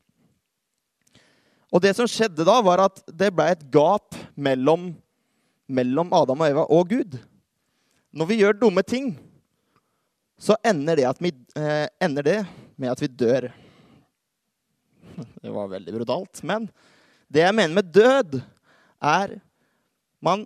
Og 1.73 1.81
det 1.81 1.95
som 1.97 2.07
skjedde 2.07 2.45
da, 2.45 2.59
var 2.63 2.85
at 2.85 3.01
det 3.09 3.31
ble 3.33 3.49
et 3.51 3.63
gap 3.73 4.15
mellom, 4.37 4.91
mellom 5.65 6.13
Adam 6.13 6.43
og 6.43 6.53
Eva 6.53 6.67
og 6.71 6.93
Gud. 6.93 7.17
Når 8.15 8.29
vi 8.29 8.39
gjør 8.43 8.59
dumme 8.61 8.85
ting, 8.85 9.09
så 10.37 10.55
ender 10.63 11.01
det, 11.01 11.09
vi, 11.23 11.31
eh, 11.57 11.87
ender 12.03 12.23
det 12.23 12.37
med 12.77 12.93
at 12.93 13.01
vi 13.01 13.09
dør. 13.09 13.49
Det 15.41 15.51
var 15.53 15.69
veldig 15.71 15.93
brutalt. 15.95 16.41
Men 16.43 16.69
det 17.31 17.43
jeg 17.43 17.55
mener 17.55 17.75
med 17.77 17.91
død, 17.95 18.39
er 19.05 19.35
man, 20.25 20.45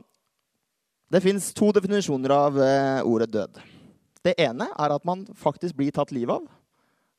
det 1.10 1.24
fins 1.24 1.50
to 1.56 1.72
definisjoner 1.76 2.34
av 2.36 2.60
eh, 2.62 3.02
ordet 3.08 3.32
død. 3.34 3.60
Det 4.26 4.36
ene 4.44 4.68
er 4.70 4.94
at 4.94 5.06
man 5.08 5.24
faktisk 5.40 5.78
blir 5.78 5.94
tatt 5.96 6.12
livet 6.14 6.36
av. 6.36 6.48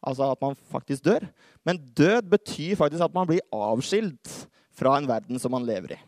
Altså 0.01 0.31
at 0.33 0.41
man 0.41 0.57
faktisk 0.73 1.05
dør. 1.05 1.27
Men 1.67 1.81
død 1.97 2.29
betyr 2.31 2.79
faktisk 2.79 3.05
at 3.05 3.17
man 3.17 3.29
blir 3.29 3.45
avskilt 3.53 4.31
fra 4.77 4.97
en 4.97 5.09
verden 5.09 5.41
som 5.41 5.53
man 5.53 5.67
lever 5.67 5.97
i. 5.97 6.01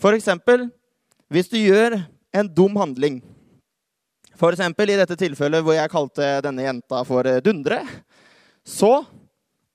For 0.00 0.16
eksempel 0.16 0.68
hvis 1.30 1.50
du 1.50 1.60
gjør 1.60 2.00
en 2.34 2.48
dum 2.50 2.78
handling. 2.80 3.20
Eksempel 4.40 4.90
i 4.94 4.96
dette 4.98 5.18
tilfellet 5.20 5.62
hvor 5.62 5.76
jeg 5.76 5.92
kalte 5.92 6.28
denne 6.42 6.64
jenta 6.64 7.02
for 7.06 7.28
eh, 7.28 7.42
Dundre. 7.44 7.82
Så 8.64 9.02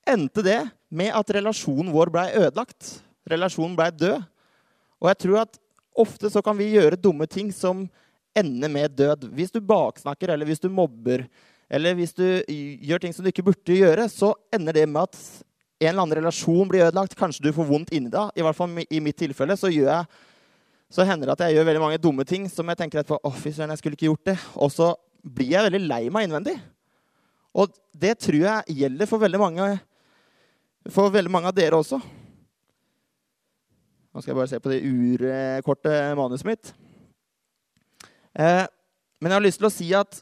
endte 0.05 0.43
det 0.45 0.61
med 0.89 1.13
at 1.15 1.31
relasjonen 1.38 1.93
vår 1.93 2.11
blei 2.13 2.25
ødelagt. 2.39 2.95
Relasjonen 3.29 3.77
blei 3.77 3.91
død. 3.93 4.23
Og 5.03 5.11
jeg 5.11 5.21
tror 5.21 5.43
at 5.43 5.59
ofte 5.95 6.29
så 6.31 6.43
kan 6.45 6.58
vi 6.58 6.73
gjøre 6.73 6.99
dumme 6.99 7.27
ting 7.29 7.51
som 7.55 7.86
ender 8.36 8.71
med 8.71 8.95
død. 8.97 9.29
Hvis 9.36 9.53
du 9.53 9.62
baksnakker, 9.63 10.34
eller 10.34 10.47
hvis 10.47 10.62
du 10.63 10.69
mobber, 10.69 11.25
eller 11.71 11.95
hvis 11.97 12.13
du 12.13 12.25
gjør 12.45 13.01
ting 13.01 13.15
som 13.15 13.25
du 13.25 13.31
ikke 13.31 13.45
burde 13.47 13.79
gjøre, 13.79 14.08
så 14.12 14.34
ender 14.53 14.75
det 14.75 14.86
med 14.89 15.08
at 15.08 15.17
en 15.79 15.89
eller 15.89 16.03
annen 16.03 16.17
relasjon 16.21 16.69
blir 16.69 16.86
ødelagt. 16.86 17.17
Kanskje 17.19 17.47
du 17.47 17.55
får 17.55 17.67
vondt 17.67 17.93
inni 17.95 18.12
deg. 18.12 18.31
I 18.36 18.45
hvert 18.45 18.58
fall 18.58 18.77
i 18.86 19.01
mitt 19.03 19.17
tilfelle 19.19 19.58
så, 19.60 19.71
jeg, 19.73 20.05
så 20.91 21.08
hender 21.08 21.29
det 21.29 21.36
at 21.36 21.47
jeg 21.47 21.58
gjør 21.58 21.67
veldig 21.71 21.84
mange 21.84 22.01
dumme 22.03 22.27
ting 22.27 22.47
som 22.51 22.69
jeg 22.71 22.79
tenker 22.79 23.01
etterpå, 23.01 23.19
å 23.23 23.34
fy 23.34 23.51
søren, 23.55 23.73
jeg 23.73 23.84
skulle 23.84 23.99
ikke 23.99 24.10
gjort 24.12 24.31
det. 24.31 24.38
Og 24.55 24.71
så 24.73 24.93
blir 25.25 25.55
jeg 25.55 25.67
veldig 25.67 25.84
lei 25.88 26.03
meg 26.13 26.27
innvendig. 26.27 26.55
Og 27.55 27.71
det 27.95 28.17
tror 28.19 28.41
jeg 28.41 28.79
gjelder 28.81 29.10
for 29.10 29.23
veldig 29.23 29.39
mange, 29.41 29.67
for 30.91 31.13
veldig 31.13 31.31
mange 31.31 31.51
av 31.51 31.58
dere 31.58 31.79
også. 31.79 32.01
Nå 34.15 34.21
skal 34.23 34.32
jeg 34.32 34.38
bare 34.39 34.47
se 34.47 34.62
på 34.63 34.71
det 34.71 34.78
urkorte 34.88 35.91
manuset 36.15 36.47
mitt. 36.47 36.69
Eh, 38.32 38.63
men 39.19 39.28
jeg 39.28 39.36
har 39.36 39.43
lyst 39.43 39.60
til 39.60 39.67
å 39.67 39.73
si 39.73 39.89
at 39.91 40.21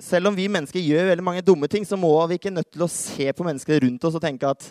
selv 0.00 0.30
om 0.30 0.38
vi 0.38 0.46
mennesker 0.48 0.80
gjør 0.80 1.10
veldig 1.10 1.26
mange 1.26 1.44
dumme 1.44 1.68
ting, 1.68 1.84
så 1.84 1.98
må 2.00 2.14
vi 2.30 2.38
ikke 2.40 2.54
nødt 2.54 2.70
til 2.72 2.86
å 2.86 2.88
se 2.88 3.28
på 3.36 3.44
mennesker 3.44 3.84
rundt 3.84 4.08
oss 4.08 4.16
og 4.16 4.24
tenke 4.24 4.48
at 4.48 4.70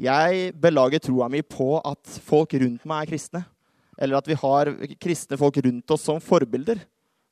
jeg 0.00 0.54
belager 0.56 1.04
troa 1.04 1.28
mi 1.28 1.44
på 1.44 1.76
at 1.84 2.16
folk 2.24 2.56
rundt 2.62 2.88
meg 2.88 3.04
er 3.04 3.12
kristne. 3.12 3.44
Eller 4.00 4.16
at 4.16 4.30
vi 4.30 4.40
har 4.40 4.72
kristne 4.96 5.36
folk 5.36 5.60
rundt 5.68 5.92
oss 5.92 6.08
som 6.08 6.24
forbilder. 6.24 6.80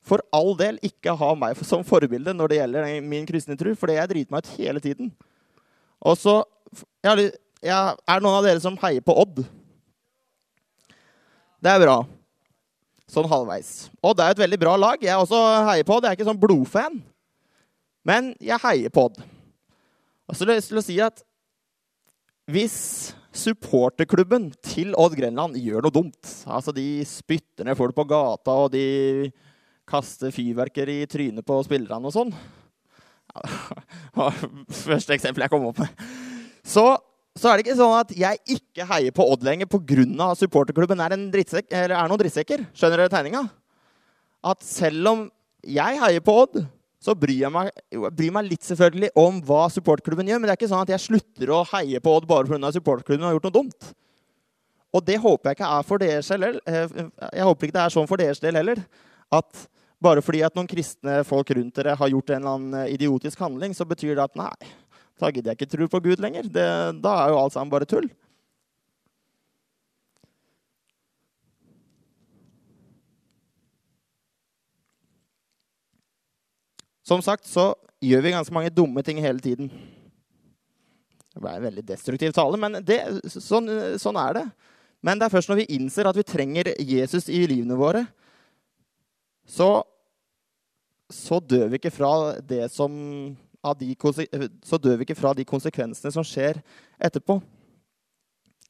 For 0.04 0.20
all 0.28 0.52
del 0.60 0.76
ikke 0.84 1.16
ha 1.16 1.34
meg 1.40 1.56
som 1.64 1.88
forbilde 1.88 2.36
når 2.36 2.52
det 2.52 2.60
gjelder 2.60 2.96
min 3.00 3.24
kristne 3.32 3.56
tro, 3.56 3.72
for 3.72 3.96
jeg 3.96 4.12
driter 4.12 4.34
meg 4.34 4.44
ut 4.44 4.56
hele 4.60 4.82
tiden. 4.84 5.14
Og 6.04 6.20
så 6.20 6.42
Er 7.00 7.16
det 7.16 7.30
noen 8.20 8.34
av 8.36 8.44
dere 8.44 8.60
som 8.60 8.76
heier 8.82 9.00
på 9.00 9.14
Odd? 9.16 9.46
Det 11.62 11.72
er 11.72 11.82
bra. 11.82 11.96
Sånn 13.10 13.28
halvveis. 13.30 13.86
Det 14.02 14.24
er 14.24 14.34
et 14.34 14.42
veldig 14.42 14.58
bra 14.60 14.74
lag. 14.78 15.02
Jeg 15.02 15.14
også 15.20 15.40
heier 15.70 15.86
på 15.86 15.98
det. 16.00 16.10
Jeg 16.10 16.16
er 16.16 16.18
ikke 16.18 16.28
sånn 16.30 16.42
blodfan, 16.42 16.98
men 18.06 18.32
jeg 18.42 18.62
heier 18.64 18.92
på 18.92 19.06
det. 19.14 19.26
Og 20.26 20.34
så 20.34 20.44
har 20.44 20.56
jeg 20.56 20.62
lyst 20.62 20.72
til 20.72 20.80
å 20.80 20.86
si 20.86 20.98
at 21.02 21.22
hvis 22.50 22.76
supporterklubben 23.36 24.48
til 24.64 24.94
Odd 24.98 25.16
Grenland 25.18 25.58
gjør 25.60 25.84
noe 25.84 25.92
dumt 25.92 26.30
Altså, 26.48 26.72
de 26.72 27.02
spytter 27.06 27.66
ned 27.66 27.76
folk 27.78 27.94
på 27.96 28.06
gata, 28.08 28.54
og 28.54 28.70
de 28.74 29.30
kaster 29.86 30.32
fyrverkeri 30.34 31.02
i 31.02 31.10
trynet 31.10 31.46
på 31.46 31.58
spillerne 31.66 32.08
og 32.08 32.14
sånn 32.14 32.32
Første 34.86 35.12
eksempel 35.14 35.44
jeg 35.44 35.52
kom 35.52 35.66
opp 35.68 35.82
med. 35.82 36.06
Så 36.64 36.86
så 37.36 37.50
er 37.50 37.58
det 37.58 37.66
ikke 37.66 37.78
sånn 37.78 37.98
at 37.98 38.16
jeg 38.16 38.40
ikke 38.56 38.88
heier 38.88 39.12
på 39.14 39.26
Odd 39.28 39.44
lenger 39.44 39.68
pga. 39.68 40.32
supporterklubben 40.40 41.00
er, 41.04 41.14
drittsekk, 41.32 41.68
er 41.70 41.94
noen 42.08 42.20
drittsekker. 42.22 42.64
Skjønner 42.72 43.04
dere 43.04 43.12
tegninga? 43.12 43.44
at 44.46 44.64
selv 44.64 45.10
om 45.10 45.26
jeg 45.66 46.00
heier 46.00 46.24
på 46.24 46.34
Odd, 46.44 46.64
så 47.02 47.14
bryr 47.18 47.44
jeg 47.44 47.52
meg, 47.52 47.70
bryr 48.16 48.32
meg 48.34 48.48
litt 48.48 48.66
selvfølgelig 48.66 49.12
om 49.20 49.38
hva 49.46 49.66
supportklubben 49.70 50.26
gjør. 50.30 50.40
Men 50.40 50.48
det 50.48 50.54
er 50.54 50.60
ikke 50.60 50.72
sånn 50.72 50.84
at 50.86 50.92
jeg 50.94 51.04
slutter 51.04 51.52
å 51.54 51.62
heie 51.74 52.00
på 52.02 52.16
Odd 52.18 52.26
bare 52.30 52.48
pga. 52.48 52.72
supportklubben 52.74 53.26
har 53.26 53.36
gjort 53.36 53.48
noe 53.48 53.56
dumt. 53.58 53.88
Og 54.96 55.04
det 55.04 55.18
håper 55.20 55.50
jeg 55.50 55.58
ikke 55.58 55.72
er 55.76 55.86
for 55.86 56.02
deres 56.02 56.30
heller. 56.32 56.58
Jeg 56.66 57.46
håper 57.46 57.66
ikke 57.68 57.76
det 57.76 57.84
er 57.84 57.94
sånn 57.94 58.08
for 58.08 58.22
deres 58.22 58.40
del 58.42 58.58
heller. 58.58 58.80
At 59.34 59.66
bare 60.02 60.22
fordi 60.24 60.42
at 60.46 60.56
noen 60.56 60.68
kristne 60.70 61.20
folk 61.26 61.50
rundt 61.56 61.76
dere 61.78 61.96
har 61.98 62.12
gjort 62.12 62.32
en 62.32 62.40
eller 62.40 62.56
annen 62.56 62.94
idiotisk 62.94 63.40
handling, 63.42 63.74
så 63.76 63.86
betyr 63.88 64.14
det 64.16 64.24
at 64.24 64.38
nei, 64.38 64.52
da 65.16 65.30
gidder 65.32 65.52
jeg 65.52 65.60
ikke 65.60 65.72
tro 65.72 65.88
på 65.88 66.02
Gud 66.04 66.20
lenger. 66.20 66.48
Det, 66.52 66.68
da 67.00 67.12
er 67.22 67.32
jo 67.32 67.40
alt 67.40 67.54
sammen 67.54 67.72
bare 67.72 67.88
tull. 67.88 68.08
Som 77.06 77.22
sagt 77.22 77.46
så 77.46 77.70
gjør 78.02 78.24
vi 78.24 78.34
ganske 78.34 78.54
mange 78.54 78.72
dumme 78.74 79.02
ting 79.06 79.20
hele 79.22 79.40
tiden. 79.40 79.70
Det 81.32 81.42
ble 81.42 81.52
en 81.54 81.66
veldig 81.68 81.84
destruktiv 81.86 82.32
tale, 82.34 82.58
men 82.60 82.80
det, 82.84 82.98
sånn, 83.28 83.68
sånn, 84.00 84.18
er 84.18 84.38
det. 84.38 84.44
Men 85.04 85.20
det 85.20 85.26
er 85.26 85.34
først 85.36 85.50
når 85.52 85.60
vi 85.60 85.66
innser 85.76 86.08
at 86.08 86.16
vi 86.16 86.24
trenger 86.26 86.72
Jesus 86.80 87.28
i 87.28 87.42
livene 87.46 87.76
våre, 87.78 88.06
så, 89.46 89.84
så 91.12 91.38
dør 91.38 91.68
vi 91.70 91.78
ikke 91.78 91.94
fra 91.94 92.10
det 92.42 92.66
som 92.74 92.96
de, 93.74 93.94
så 94.64 94.78
dør 94.78 94.98
vi 95.00 95.06
ikke 95.06 95.18
fra 95.18 95.32
de 95.36 95.46
konsekvensene 95.48 96.12
som 96.14 96.26
skjer 96.26 96.60
etterpå. 97.02 97.40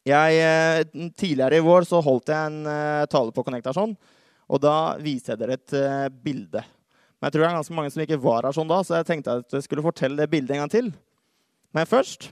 Jeg, 0.07 0.39
eh, 0.39 1.09
tidligere 1.19 1.59
i 1.59 1.65
vår 1.67 1.89
så 1.89 1.99
holdt 2.05 2.31
jeg 2.31 2.51
en 2.53 2.61
uh, 2.69 3.07
tale 3.11 3.35
på 3.35 3.43
Connectasjon. 3.43 3.97
Og 4.47 4.63
da 4.63 4.95
viste 5.03 5.33
jeg 5.33 5.41
dere 5.41 5.57
et 5.59 6.13
bilde. 6.23 6.63
Men 7.17 7.27
jeg 7.27 7.35
tror 7.35 7.43
det 7.43 7.49
er 7.49 7.57
ganske 7.57 7.75
mange 7.75 7.91
som 7.91 8.03
ikke 8.05 8.21
var 8.23 8.47
her 8.47 8.55
sånn 8.55 8.71
da, 8.71 8.79
så 8.87 9.01
jeg 9.01 9.09
tenkte 9.09 9.41
at 9.41 9.57
jeg 9.57 9.65
skulle 9.65 9.83
fortelle 9.83 10.21
det 10.21 10.31
bildet 10.31 10.55
en 10.55 10.63
gang 10.63 10.71
til. 10.71 10.93
Men 11.75 11.89
først 11.91 12.29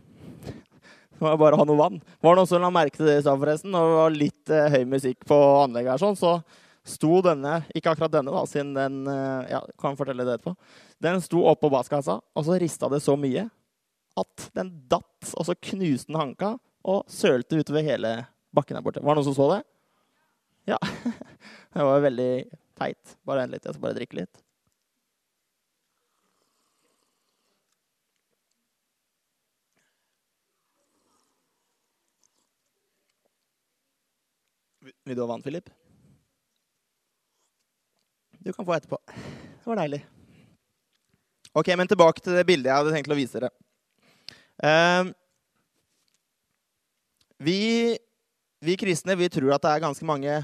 må 1.19 1.33
jeg 1.33 1.41
bare 1.43 1.59
ha 1.59 1.67
noe 1.67 1.81
vann. 1.81 1.99
Var 2.23 2.37
det 2.37 2.39
noen 2.39 2.51
som 2.53 2.63
la 2.63 2.71
merke 2.71 3.01
til 3.01 3.11
det 3.11 3.17
i 3.19 3.25
stad, 3.25 3.41
forresten? 3.41 3.75
Når 3.75 3.89
det 3.91 3.99
var 3.99 4.15
litt 4.21 4.55
høy 4.77 4.85
musikk 4.93 5.27
på 5.27 5.41
anlegget 5.65 5.97
her, 5.97 6.05
sånn, 6.05 6.21
så 6.21 6.37
sto 6.85 7.21
denne 7.25 7.63
Ikke 7.75 7.93
akkurat 7.93 8.13
denne, 8.13 8.33
da, 8.35 8.45
siden 8.49 8.75
den 8.77 9.03
uh, 9.09 9.45
Ja, 9.51 9.63
kan 9.81 9.97
fortelle 9.99 10.27
det 10.27 10.39
etterpå. 10.39 10.55
Den 11.03 11.21
sto 11.25 11.43
oppå 11.49 11.71
basskassa, 11.73 12.21
og 12.21 12.47
så 12.47 12.59
rista 12.61 12.91
det 12.93 13.03
så 13.05 13.17
mye 13.19 13.49
at 14.21 14.49
den 14.55 14.71
datt, 14.91 15.33
og 15.35 15.49
så 15.49 15.57
knuste 15.59 16.13
den 16.13 16.21
hanka 16.21 16.55
og 16.87 17.09
sølte 17.11 17.59
utover 17.59 17.83
hele 17.83 18.13
bakken 18.55 18.79
der 18.79 18.85
borte. 18.85 19.03
Var 19.03 19.17
det 19.17 19.23
noen 19.23 19.29
som 19.33 19.37
så 19.37 19.49
det? 19.57 19.63
Ja. 20.71 20.79
Det 21.75 21.83
var 21.83 22.05
veldig 22.05 22.33
teit. 22.79 23.17
Bare 23.27 23.43
vent 23.43 23.51
litt, 23.57 23.65
jeg 23.67 23.75
skal 23.75 23.83
bare 23.83 23.97
drikke 23.99 24.21
litt. 24.21 24.45
Vil 35.05 35.17
du 35.17 35.25
ha 35.25 35.27
vann, 35.27 35.43
Philip? 35.43 35.73
Du 38.45 38.53
kan 38.53 38.67
få 38.67 38.75
etterpå. 38.75 38.99
Det 39.09 39.65
var 39.65 39.79
deilig. 39.81 40.03
Ok, 41.57 41.71
men 41.79 41.89
tilbake 41.89 42.21
til 42.21 42.35
det 42.37 42.43
bildet 42.45 42.69
jeg 42.69 42.77
hadde 42.77 42.91
tenkt 42.93 43.13
å 43.15 43.17
vise 43.17 43.41
dere. 43.41 43.49
Uh, 44.61 45.15
vi, 47.41 47.61
vi, 48.61 48.77
kristne 48.77 49.17
vi 49.17 49.31
tror 49.33 49.55
at 49.57 49.65
det 49.65 49.73
er 49.73 49.85
ganske 49.87 50.05
mange, 50.05 50.35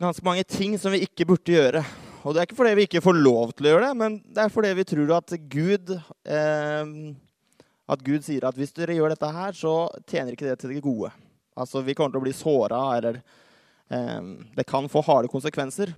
ganske 0.00 0.24
mange 0.24 0.46
ting 0.48 0.78
som 0.80 0.96
vi 0.96 1.02
ikke 1.04 1.26
burde 1.28 1.58
gjøre. 1.58 1.84
Og 2.24 2.32
det 2.32 2.40
er 2.40 2.48
ikke 2.48 2.58
fordi 2.62 2.72
vi 2.80 2.88
ikke 2.88 3.04
får 3.04 3.20
lov 3.20 3.52
til 3.52 3.68
å 3.68 3.74
gjøre 3.74 3.90
det, 3.90 4.00
men 4.00 4.16
det 4.24 4.46
er 4.46 4.56
fordi 4.56 4.72
vi 4.80 4.88
tror 4.94 5.14
at 5.18 5.36
Gud 5.52 5.92
eh, 5.92 6.96
At 7.86 8.02
Gud 8.02 8.24
sier 8.26 8.48
at 8.48 8.56
hvis 8.58 8.74
dere 8.74 8.96
gjør 8.96 9.12
dette 9.12 9.28
her, 9.30 9.52
så 9.54 9.76
tjener 10.08 10.32
ikke 10.32 10.48
det 10.48 10.56
til 10.58 10.72
det 10.72 10.80
gode. 10.82 11.12
Altså, 11.54 11.84
vi 11.84 11.94
kommer 11.94 12.16
til 12.16 12.24
å 12.24 12.24
bli 12.24 12.34
såra, 12.34 12.80
eller 12.96 13.20
eh, 13.20 14.34
det 14.56 14.66
kan 14.66 14.88
få 14.90 15.04
harde 15.06 15.30
konsekvenser. 15.30 15.92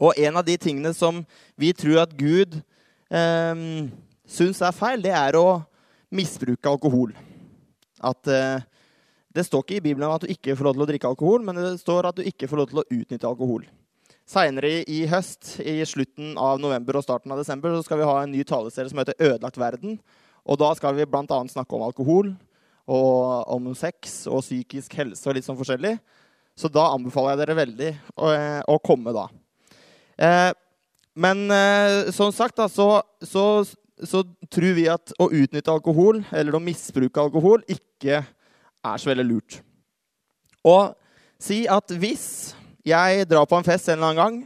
Og 0.00 0.18
en 0.20 0.36
av 0.36 0.44
de 0.44 0.56
tingene 0.60 0.92
som 0.96 1.22
vi 1.56 1.72
tror 1.76 2.02
at 2.04 2.12
Gud 2.18 2.58
eh, 3.08 3.62
syns 4.28 4.60
er 4.60 4.76
feil, 4.76 5.02
det 5.04 5.14
er 5.16 5.38
å 5.40 5.62
misbruke 6.14 6.70
alkohol. 6.70 7.14
At 8.04 8.28
eh, 8.28 8.64
Det 9.36 9.44
står 9.44 9.66
ikke 9.66 9.76
i 9.76 9.84
Bibelen 9.84 10.08
at 10.08 10.22
du 10.24 10.30
ikke 10.32 10.54
får 10.56 10.64
lov 10.64 10.76
til 10.76 10.82
å 10.82 10.88
drikke 10.88 11.08
alkohol, 11.10 11.42
men 11.44 11.58
det 11.60 11.74
står 11.82 12.06
at 12.08 12.16
du 12.16 12.22
ikke 12.24 12.48
får 12.48 12.56
lov 12.56 12.70
til 12.70 12.78
å 12.80 12.86
utnytte 12.88 13.28
alkohol. 13.28 13.66
Seinere 14.24 14.78
i 14.88 15.02
høst, 15.10 15.58
i 15.60 15.84
slutten 15.84 16.38
av 16.40 16.56
november 16.58 16.96
og 16.96 17.04
starten 17.04 17.34
av 17.34 17.42
desember, 17.42 17.74
så 17.76 17.84
skal 17.84 18.00
vi 18.00 18.08
ha 18.08 18.14
en 18.22 18.32
ny 18.32 18.40
taleserie 18.48 18.88
som 18.88 18.98
heter 18.98 19.14
'Ødelagt 19.20 19.60
verden'. 19.60 19.98
Og 20.46 20.56
da 20.58 20.72
skal 20.74 20.94
vi 20.96 21.04
bl.a. 21.04 21.38
snakke 21.52 21.76
om 21.76 21.84
alkohol, 21.84 22.32
og 22.88 23.52
om 23.52 23.74
sex 23.74 24.26
og 24.30 24.40
psykisk 24.40 24.94
helse 24.94 25.28
og 25.28 25.36
litt 25.36 25.44
sånn 25.44 25.58
forskjellig. 25.58 25.98
Så 26.56 26.70
da 26.72 26.86
anbefaler 26.94 27.34
jeg 27.34 27.40
dere 27.42 27.58
veldig 27.58 27.90
å, 28.16 28.30
eh, 28.32 28.62
å 28.64 28.78
komme 28.80 29.12
da. 29.12 29.26
Eh, 30.16 30.52
men 31.16 31.46
eh, 31.52 32.10
som 32.12 32.32
sagt, 32.32 32.56
da, 32.58 32.68
så, 32.68 33.02
så, 33.24 33.64
så, 34.04 34.22
tror 34.52 34.76
vi 34.76 34.86
at 34.92 35.12
å 35.20 35.28
utnytte 35.30 35.72
alkohol, 35.72 36.22
eller 36.32 36.56
å 36.56 36.62
misbruke 36.62 37.22
alkohol, 37.22 37.64
ikke 37.68 38.22
er 38.24 39.00
så 39.00 39.12
veldig 39.12 39.26
lurt. 39.28 39.60
Og 40.66 40.92
si 41.40 41.64
at 41.70 41.92
hvis 42.00 42.56
jeg 42.86 43.28
drar 43.28 43.48
på 43.48 43.58
en 43.58 43.66
fest 43.66 43.90
en 43.90 43.98
eller 43.98 44.12
annen 44.12 44.20
gang, 44.22 44.42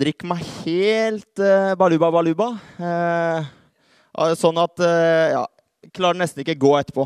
drikker 0.00 0.28
meg 0.30 0.44
helt 0.64 1.42
eh, 1.44 1.72
baluba 1.80 2.12
baluba, 2.14 2.52
eh, 2.80 3.56
sånn 4.36 4.58
at 4.58 4.80
ja, 4.82 5.44
klarer 5.94 6.18
nesten 6.18 6.42
ikke 6.42 6.58
gå 6.60 6.72
etterpå 6.80 7.04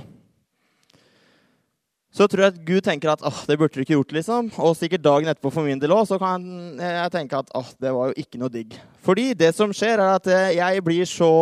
så 2.15 2.29
tror 2.31 2.45
jeg 2.45 2.53
at 2.53 2.61
Gud 2.63 2.85
tenker 2.87 3.11
at 3.11 3.25
åh, 3.27 3.41
det 3.49 3.57
burde 3.59 3.75
du 3.75 3.83
ikke 3.83 3.97
gjort. 3.97 4.13
liksom. 4.15 4.51
Og 4.63 4.77
sikkert 4.79 5.03
dagen 5.03 5.31
etterpå 5.31 5.51
for 5.51 5.67
min 5.67 5.81
del 5.83 5.97
òg, 5.97 6.05
så 6.07 6.19
kan 6.23 6.45
jeg 6.79 7.11
tenke 7.11 7.41
at 7.43 7.51
åh, 7.59 7.73
det 7.83 7.91
var 7.97 8.13
jo 8.13 8.23
ikke 8.23 8.39
noe 8.39 8.53
digg. 8.55 8.77
Fordi 9.03 9.33
det 9.35 9.51
som 9.57 9.75
skjer, 9.75 9.99
er 9.99 10.21
at 10.21 10.29
eh, 10.31 10.53
jeg 10.61 10.85
blir 10.87 11.11
så 11.11 11.33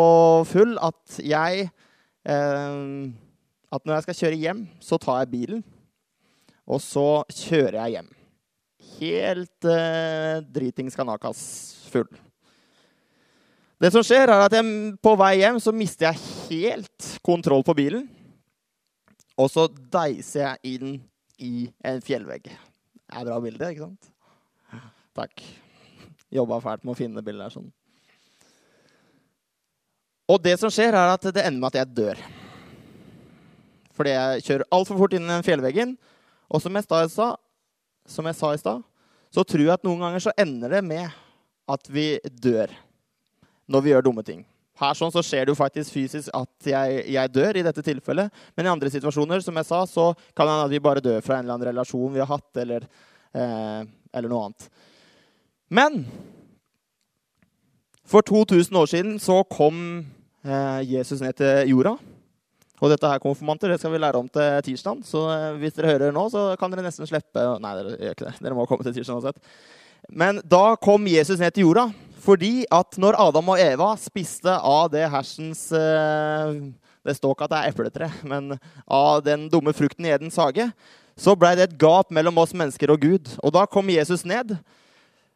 full 0.49 0.79
at 0.81 1.21
jeg 1.21 1.69
eh, 1.69 2.81
At 3.73 3.87
når 3.89 3.95
jeg 3.95 4.05
skal 4.05 4.17
kjøre 4.19 4.41
hjem, 4.41 4.65
så 4.85 4.99
tar 5.01 5.23
jeg 5.23 5.31
bilen, 5.33 5.63
og 6.69 6.81
så 6.85 7.23
kjører 7.33 7.79
jeg 7.79 7.95
hjem. 7.95 8.11
Helt 8.99 9.69
eh, 9.73 10.43
dritings 10.53 10.97
kanakas 10.97 11.41
full. 11.89 12.09
Det 13.81 13.91
som 13.93 14.05
skjer, 14.05 14.29
er 14.29 14.45
at 14.45 14.53
jeg, 14.57 14.93
på 15.03 15.15
vei 15.19 15.35
hjem 15.41 15.57
så 15.61 15.73
mister 15.73 16.11
jeg 16.11 16.21
helt 16.51 17.09
kontroll 17.25 17.65
på 17.65 17.77
bilen. 17.81 18.05
Og 19.41 19.49
så 19.51 19.67
deiser 19.93 20.45
jeg 20.45 20.77
inn 20.77 20.97
i 21.43 21.69
en 21.89 22.03
fjellvegg. 22.05 22.51
Det 22.51 23.21
er 23.21 23.29
bra 23.29 23.39
bilde, 23.43 23.71
ikke 23.73 23.87
sant? 23.87 24.11
Takk. 25.17 25.45
Jobba 26.33 26.61
fælt 26.65 26.85
med 26.85 26.95
å 26.95 26.99
finne 26.99 27.25
bildet 27.25 27.49
her 27.49 27.55
sånn. 27.55 27.73
Og 30.33 30.39
det 30.41 30.55
som 30.61 30.71
skjer, 30.73 30.95
er 30.97 31.13
at 31.13 31.27
det 31.35 31.45
ender 31.45 31.61
med 31.61 31.73
at 31.73 31.81
jeg 31.83 31.97
dør. 31.97 32.23
Fordi 33.93 34.15
jeg 34.15 34.45
kjører 34.47 34.71
altfor 34.73 35.01
fort 35.03 35.17
inn 35.17 35.27
i 35.27 35.33
den 35.33 35.45
fjellveggen. 35.45 35.97
Og 36.53 36.63
som 36.63 36.77
jeg, 36.77 36.87
sa, 37.13 37.29
som 38.09 38.29
jeg 38.29 38.39
sa 38.39 38.53
i 38.55 38.61
stad, 38.61 38.87
så 39.33 39.45
tror 39.45 39.65
jeg 39.65 39.75
at 39.75 39.85
noen 39.85 40.01
ganger 40.05 40.25
så 40.25 40.35
ender 40.41 40.77
det 40.77 40.83
med 40.85 41.13
at 41.73 41.93
vi 41.93 42.17
dør 42.45 42.73
når 43.73 43.85
vi 43.85 43.93
gjør 43.93 44.05
dumme 44.09 44.25
ting. 44.27 44.43
Her 44.83 44.99
sånn 44.99 45.13
så 45.15 45.23
skjer 45.23 45.47
det 45.47 45.55
jo 45.55 45.59
faktisk 45.59 45.95
fysisk 45.95 46.33
at 46.35 46.69
jeg, 46.73 47.03
jeg, 47.15 47.33
dør 47.35 47.59
i 47.59 47.65
dette 47.67 47.85
tilfellet. 47.87 48.43
Men 48.57 48.67
i 48.67 48.73
andre 48.73 48.91
situasjoner 48.91 49.45
som 49.45 49.59
jeg 49.61 49.69
sa, 49.69 49.83
så 49.87 50.11
kan 50.35 50.49
det 50.49 50.55
hende 50.55 50.69
at 50.69 50.75
vi 50.75 50.83
bare 50.83 51.05
dør 51.05 51.23
fra 51.25 51.39
en 51.39 51.47
eller 51.47 51.57
annen 51.57 51.71
relasjon 51.71 52.15
vi 52.15 52.23
har 52.23 52.31
hatt, 52.33 52.51
eller, 52.65 52.87
eh, 53.39 53.81
eller 54.13 54.33
noe 54.33 54.49
annet. 54.49 54.69
Men 55.73 56.03
for 58.13 58.27
2000 58.27 58.77
år 58.77 58.91
siden 58.91 59.15
så 59.23 59.39
kom 59.49 59.77
eh, 60.45 60.81
Jesus 60.91 61.23
ned 61.23 61.39
til 61.39 61.71
jorda. 61.73 61.97
Og 62.83 62.91
dette 62.91 63.07
her 63.07 63.23
konfirmanter, 63.23 63.71
det 63.71 63.79
skal 63.79 63.93
vi 63.95 64.01
lære 64.03 64.19
om 64.19 64.29
til 64.29 64.63
tirsdag. 64.67 65.05
Så 65.07 65.23
eh, 65.31 65.51
hvis 65.63 65.77
dere 65.77 65.95
hører 65.95 66.15
nå, 66.15 66.27
så 66.33 66.51
kan 66.61 66.73
dere 66.73 66.85
nesten 66.85 67.07
slippe 67.07 67.45
Nei, 67.63 67.77
dere 67.79 67.95
gjør 67.95 68.17
ikke 68.17 68.27
det. 68.27 68.35
Dere 68.43 68.59
må 68.59 68.67
komme 68.67 68.87
til 68.89 68.97
tirsdag 68.99 69.21
uansett. 69.21 69.39
Men 70.11 70.43
da 70.43 70.75
kom 70.83 71.07
Jesus 71.07 71.39
ned 71.39 71.55
til 71.55 71.69
jorda. 71.69 71.87
Fordi 72.23 72.63
at 72.71 72.99
når 73.03 73.19
Adam 73.19 73.51
og 73.55 73.61
Eva 73.61 73.93
spiste 73.99 74.53
av 74.55 74.91
det 74.93 75.03
hersens 75.11 75.65
eh, 75.75 76.61
Det 77.03 77.17
står 77.19 77.35
ikke 77.35 77.49
at 77.49 77.53
det 77.53 77.61
er 77.61 77.73
epletre, 77.73 78.09
men 78.23 78.53
av 78.87 79.25
den 79.27 79.49
dumme 79.51 79.75
frukten 79.75 80.07
i 80.07 80.13
Edens 80.15 80.39
hage, 80.39 80.69
så 81.19 81.35
blei 81.35 81.57
det 81.59 81.65
et 81.67 81.79
gap 81.81 82.13
mellom 82.15 82.39
oss 82.39 82.55
mennesker 82.55 82.93
og 82.95 83.03
Gud. 83.03 83.33
Og 83.43 83.51
da 83.57 83.65
kom 83.67 83.91
Jesus 83.91 84.23
ned 84.23 84.55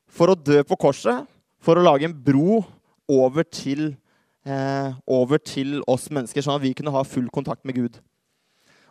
for 0.06 0.30
å 0.30 0.38
dø 0.38 0.60
på 0.62 0.78
korset, 0.78 1.26
for 1.58 1.74
å 1.74 1.82
lage 1.82 2.06
en 2.06 2.14
bro 2.14 2.62
over 3.10 3.42
til, 3.50 3.96
eh, 4.46 4.94
over 5.10 5.42
til 5.42 5.80
oss 5.90 6.06
mennesker, 6.06 6.38
sånn 6.38 6.60
at 6.60 6.62
vi 6.62 6.74
kunne 6.78 6.94
ha 6.94 7.02
full 7.02 7.26
kontakt 7.34 7.66
med 7.66 7.82
Gud. 7.82 7.98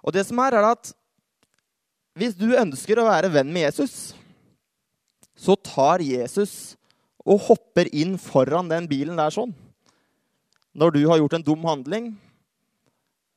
Og 0.03 0.11
det 0.11 0.27
som 0.27 0.43
er, 0.43 0.59
er 0.59 0.67
at 0.75 0.91
hvis 2.15 2.35
du 2.35 2.51
ønsker 2.59 2.99
å 2.99 3.07
være 3.07 3.31
venn 3.31 3.55
med 3.55 3.69
Jesus, 3.69 4.11
så 5.35 5.55
tar 5.55 6.03
Jesus 6.03 6.75
og 7.25 7.41
hopper 7.47 7.89
inn 7.89 8.19
foran 8.21 8.69
den 8.69 8.87
bilen 8.89 9.17
der 9.17 9.33
sånn. 9.33 9.53
Når 10.75 10.93
du 10.93 11.01
har 11.09 11.19
gjort 11.21 11.37
en 11.37 11.45
dum 11.45 11.65
handling, 11.65 12.11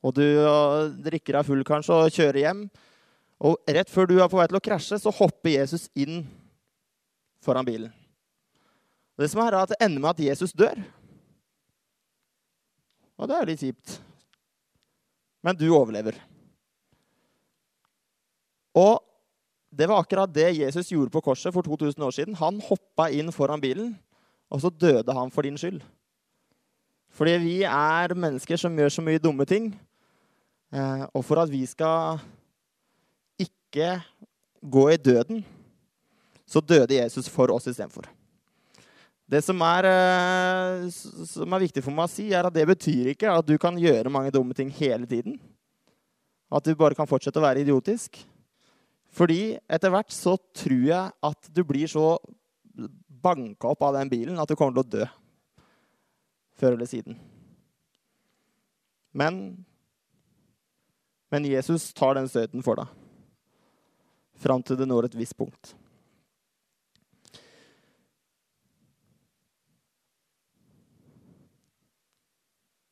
og 0.05 0.15
du 0.15 0.25
drikker 1.03 1.39
deg 1.39 1.47
full 1.47 1.63
kanskje 1.67 1.95
og 1.95 2.13
kjører 2.13 2.41
hjem, 2.43 2.67
og 3.39 3.71
rett 3.71 3.91
før 3.91 4.09
du 4.09 4.17
er 4.19 4.29
på 4.31 4.39
vei 4.39 4.47
til 4.51 4.59
å 4.59 4.63
krasje, 4.63 4.99
så 4.99 5.13
hopper 5.15 5.53
Jesus 5.53 5.87
inn 5.97 6.21
foran 7.43 7.67
bilen. 7.67 7.91
Og 9.15 9.23
det 9.23 9.31
som 9.31 9.41
er, 9.43 9.55
er 9.55 9.63
at 9.63 9.73
det 9.73 9.79
ender 9.83 10.03
med 10.03 10.11
at 10.11 10.23
Jesus 10.23 10.55
dør. 10.55 10.79
Og 13.19 13.27
det 13.27 13.35
er 13.35 13.49
litt 13.49 13.63
kjipt. 13.63 13.97
Men 15.43 15.55
du 15.59 15.65
overlever. 15.71 16.19
Og 18.79 18.99
det 19.69 19.87
var 19.87 20.01
akkurat 20.01 20.33
det 20.33 20.49
Jesus 20.57 20.91
gjorde 20.91 21.13
på 21.13 21.21
korset 21.21 21.53
for 21.53 21.65
2000 21.65 22.03
år 22.03 22.11
siden. 22.11 22.35
Han 22.35 22.61
hoppa 22.65 23.09
inn 23.13 23.31
foran 23.31 23.61
bilen, 23.61 23.93
og 24.49 24.61
så 24.63 24.69
døde 24.69 25.13
han 25.13 25.31
for 25.31 25.45
din 25.45 25.57
skyld. 25.57 25.81
Fordi 27.13 27.37
vi 27.41 27.55
er 27.65 28.15
mennesker 28.17 28.57
som 28.57 28.75
gjør 28.77 28.93
så 28.93 29.05
mye 29.05 29.21
dumme 29.21 29.45
ting. 29.45 29.71
Eh, 30.73 31.05
og 31.13 31.25
for 31.25 31.41
at 31.41 31.49
vi 31.51 31.63
skal 31.69 32.19
ikke 33.39 33.97
gå 34.61 34.89
i 34.93 34.97
døden, 34.97 35.43
så 36.49 36.61
døde 36.61 36.97
Jesus 36.97 37.29
for 37.29 37.53
oss 37.53 37.69
istedenfor. 37.69 38.09
Det 39.29 39.43
som 39.45 39.61
er, 39.61 39.85
eh, 39.85 40.89
som 40.89 41.53
er 41.53 41.65
viktig 41.65 41.83
for 41.85 41.93
meg 41.93 42.07
å 42.07 42.09
si, 42.09 42.31
er 42.33 42.45
at 42.45 42.53
det 42.53 42.65
betyr 42.65 43.11
ikke 43.13 43.29
at 43.29 43.45
du 43.45 43.57
kan 43.61 43.77
gjøre 43.77 44.09
mange 44.09 44.33
dumme 44.33 44.53
ting 44.57 44.69
hele 44.73 45.05
tiden. 45.05 45.39
At 46.51 46.65
du 46.65 46.73
bare 46.73 46.97
kan 46.97 47.05
fortsette 47.05 47.37
å 47.37 47.45
være 47.45 47.61
idiotisk. 47.61 48.17
Fordi 49.09 49.57
etter 49.69 49.91
hvert 49.93 50.13
så 50.13 50.35
tror 50.55 50.85
jeg 50.85 51.15
at 51.29 51.49
du 51.53 51.63
blir 51.67 51.89
så 51.89 52.17
banka 53.19 53.71
opp 53.73 53.81
av 53.83 53.97
den 53.97 54.11
bilen 54.11 54.39
at 54.39 54.49
du 54.49 54.55
kommer 54.55 54.77
til 54.77 54.85
å 54.85 54.93
dø. 54.99 55.09
Før 56.59 56.75
eller 56.75 56.89
siden. 56.89 57.17
Men, 59.15 59.65
men 61.31 61.47
Jesus 61.47 61.89
tar 61.97 62.15
den 62.19 62.29
støyten 62.29 62.63
for 62.63 62.79
deg. 62.79 62.89
Fram 64.39 64.63
til 64.63 64.79
det 64.79 64.87
når 64.87 65.09
et 65.09 65.19
visst 65.19 65.37
punkt. 65.39 65.73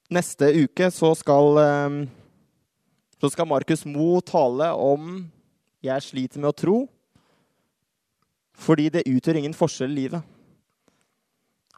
Neste 0.08 0.48
uke 0.56 0.88
så 0.96 1.12
skal, 1.20 1.58
eh, 1.60 3.28
skal 3.28 3.48
Markus 3.48 3.84
Mo 3.86 4.22
tale 4.24 4.72
om 4.72 5.18
jeg 5.84 6.06
sliter 6.06 6.42
med 6.42 6.52
å 6.52 6.58
tro 6.58 6.78
fordi 8.58 8.88
det 8.90 9.06
utgjør 9.06 9.38
ingen 9.38 9.54
forskjell 9.54 9.92
i 9.94 10.00
livet. 10.00 10.34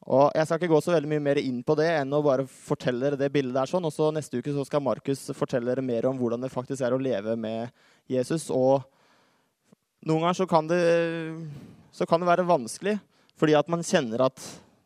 Og 0.08 0.32
Jeg 0.34 0.48
skal 0.48 0.58
ikke 0.62 0.72
gå 0.72 0.80
så 0.82 0.94
veldig 0.96 1.10
mye 1.12 1.24
mer 1.24 1.40
inn 1.42 1.60
på 1.66 1.76
det 1.78 1.90
enn 2.00 2.14
å 2.16 2.22
bare 2.24 2.46
fortelle 2.48 3.04
dere 3.04 3.20
det 3.20 3.32
bildet 3.34 3.54
der. 3.54 3.68
sånn. 3.68 3.86
Og 3.86 3.92
så 3.94 4.08
Neste 4.16 4.40
uke 4.40 4.54
så 4.56 4.64
skal 4.66 4.82
Markus 4.82 5.28
fortelle 5.36 5.68
dere 5.68 5.84
mer 5.86 6.08
om 6.08 6.18
hvordan 6.18 6.42
det 6.42 6.54
faktisk 6.54 6.82
er 6.82 6.96
å 6.96 7.02
leve 7.02 7.36
med 7.36 7.70
Jesus. 8.08 8.48
Og 8.50 8.82
noen 10.08 10.24
ganger 10.24 10.40
så 10.40 10.48
kan 10.48 10.68
det, 10.68 10.80
så 11.92 12.08
kan 12.08 12.22
det 12.22 12.32
være 12.32 12.48
vanskelig 12.48 13.00
fordi 13.40 13.56
at 13.56 13.70
man 13.72 13.84
kjenner 13.84 14.26
at 14.26 14.40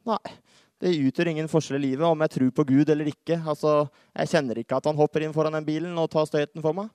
nei, 0.05 0.33
det 0.77 0.91
utgjør 0.93 1.31
ingen 1.31 1.47
forskjell 1.49 1.79
i 1.79 1.87
livet 1.87 2.05
om 2.05 2.19
jeg 2.21 2.33
tror 2.35 2.51
på 2.53 2.65
Gud 2.69 2.89
eller 2.89 3.07
ikke. 3.09 3.39
Altså, 3.39 3.87
Jeg 4.13 4.29
kjenner 4.29 4.59
ikke 4.59 4.77
at 4.77 4.85
han 4.89 4.97
hopper 4.99 5.23
inn 5.23 5.33
foran 5.33 5.55
den 5.55 5.65
bilen 5.65 5.97
og 5.97 6.11
tar 6.11 6.27
støyten 6.29 6.61
for 6.61 6.73
meg. 6.77 6.91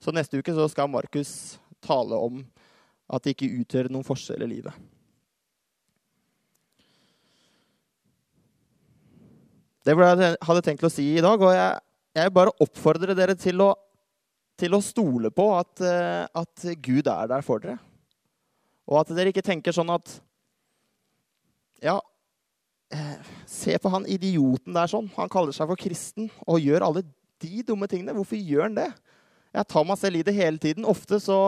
Så 0.00 0.14
neste 0.16 0.40
uke 0.40 0.54
så 0.56 0.64
skal 0.72 0.88
Markus 0.88 1.58
tale 1.84 2.16
om 2.16 2.40
at 3.10 3.24
det 3.24 3.34
ikke 3.34 3.52
utgjør 3.60 3.90
noen 3.92 4.06
forskjell 4.06 4.46
i 4.46 4.48
livet. 4.48 4.74
Det 9.84 9.96
var 9.96 10.16
det 10.16 10.28
jeg 10.28 10.40
hadde 10.44 10.64
tenkt 10.64 10.84
å 10.86 10.92
si 10.92 11.06
i 11.16 11.24
dag. 11.24 11.40
Og 11.40 11.52
jeg, 11.56 11.80
jeg 12.20 12.32
bare 12.36 12.54
oppfordrer 12.64 13.16
dere 13.16 13.36
til 13.38 13.64
å, 13.64 13.70
til 14.60 14.76
å 14.76 14.82
stole 14.84 15.32
på 15.34 15.46
at, 15.56 15.72
eh, 15.84 16.24
at, 16.24 16.66
Gud 16.84 17.08
er 17.08 17.30
der 17.32 17.44
for 17.44 17.62
dere. 17.62 17.78
Og 18.90 19.00
at 19.00 19.12
dere 19.16 19.32
ikke 19.32 19.46
tenker 19.46 19.76
sånn 19.76 19.92
at 19.94 20.18
Ja, 21.80 21.96
eh, 22.92 23.28
se 23.48 23.76
på 23.80 23.88
han 23.92 24.04
idioten 24.04 24.76
der 24.76 24.90
sånn. 24.92 25.08
Han 25.16 25.32
kaller 25.32 25.56
seg 25.56 25.70
for 25.70 25.80
kristen 25.80 26.28
og 26.44 26.60
gjør 26.60 26.84
alle 26.88 27.04
de 27.40 27.62
dumme 27.64 27.88
tingene. 27.88 28.12
Hvorfor 28.16 28.36
gjør 28.36 28.66
han 28.68 28.76
det? 28.76 28.90
Jeg 29.50 29.66
tar 29.70 29.86
meg 29.86 29.98
selv 29.98 30.20
i 30.20 30.24
det 30.26 30.34
hele 30.36 30.60
tiden. 30.62 30.86
Ofte 30.88 31.18
så, 31.22 31.38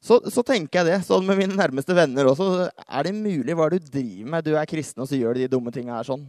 så, 0.00 0.20
så, 0.32 0.44
tenker 0.46 0.80
jeg 0.80 0.88
det, 0.88 0.98
sånn 1.06 1.26
med 1.28 1.40
mine 1.40 1.58
nærmeste 1.58 1.96
venner 1.96 2.30
også. 2.30 2.68
Er 2.86 3.08
det 3.08 3.16
mulig 3.16 3.56
hva 3.58 3.68
du 3.72 3.78
driver 3.82 4.30
med? 4.34 4.46
Du 4.46 4.54
er 4.56 4.70
kristen, 4.70 5.04
og 5.04 5.10
så 5.10 5.18
gjør 5.18 5.36
du 5.36 5.44
de 5.44 5.50
dumme 5.52 5.74
tinga 5.74 5.98
her 5.98 6.08
sånn. 6.08 6.24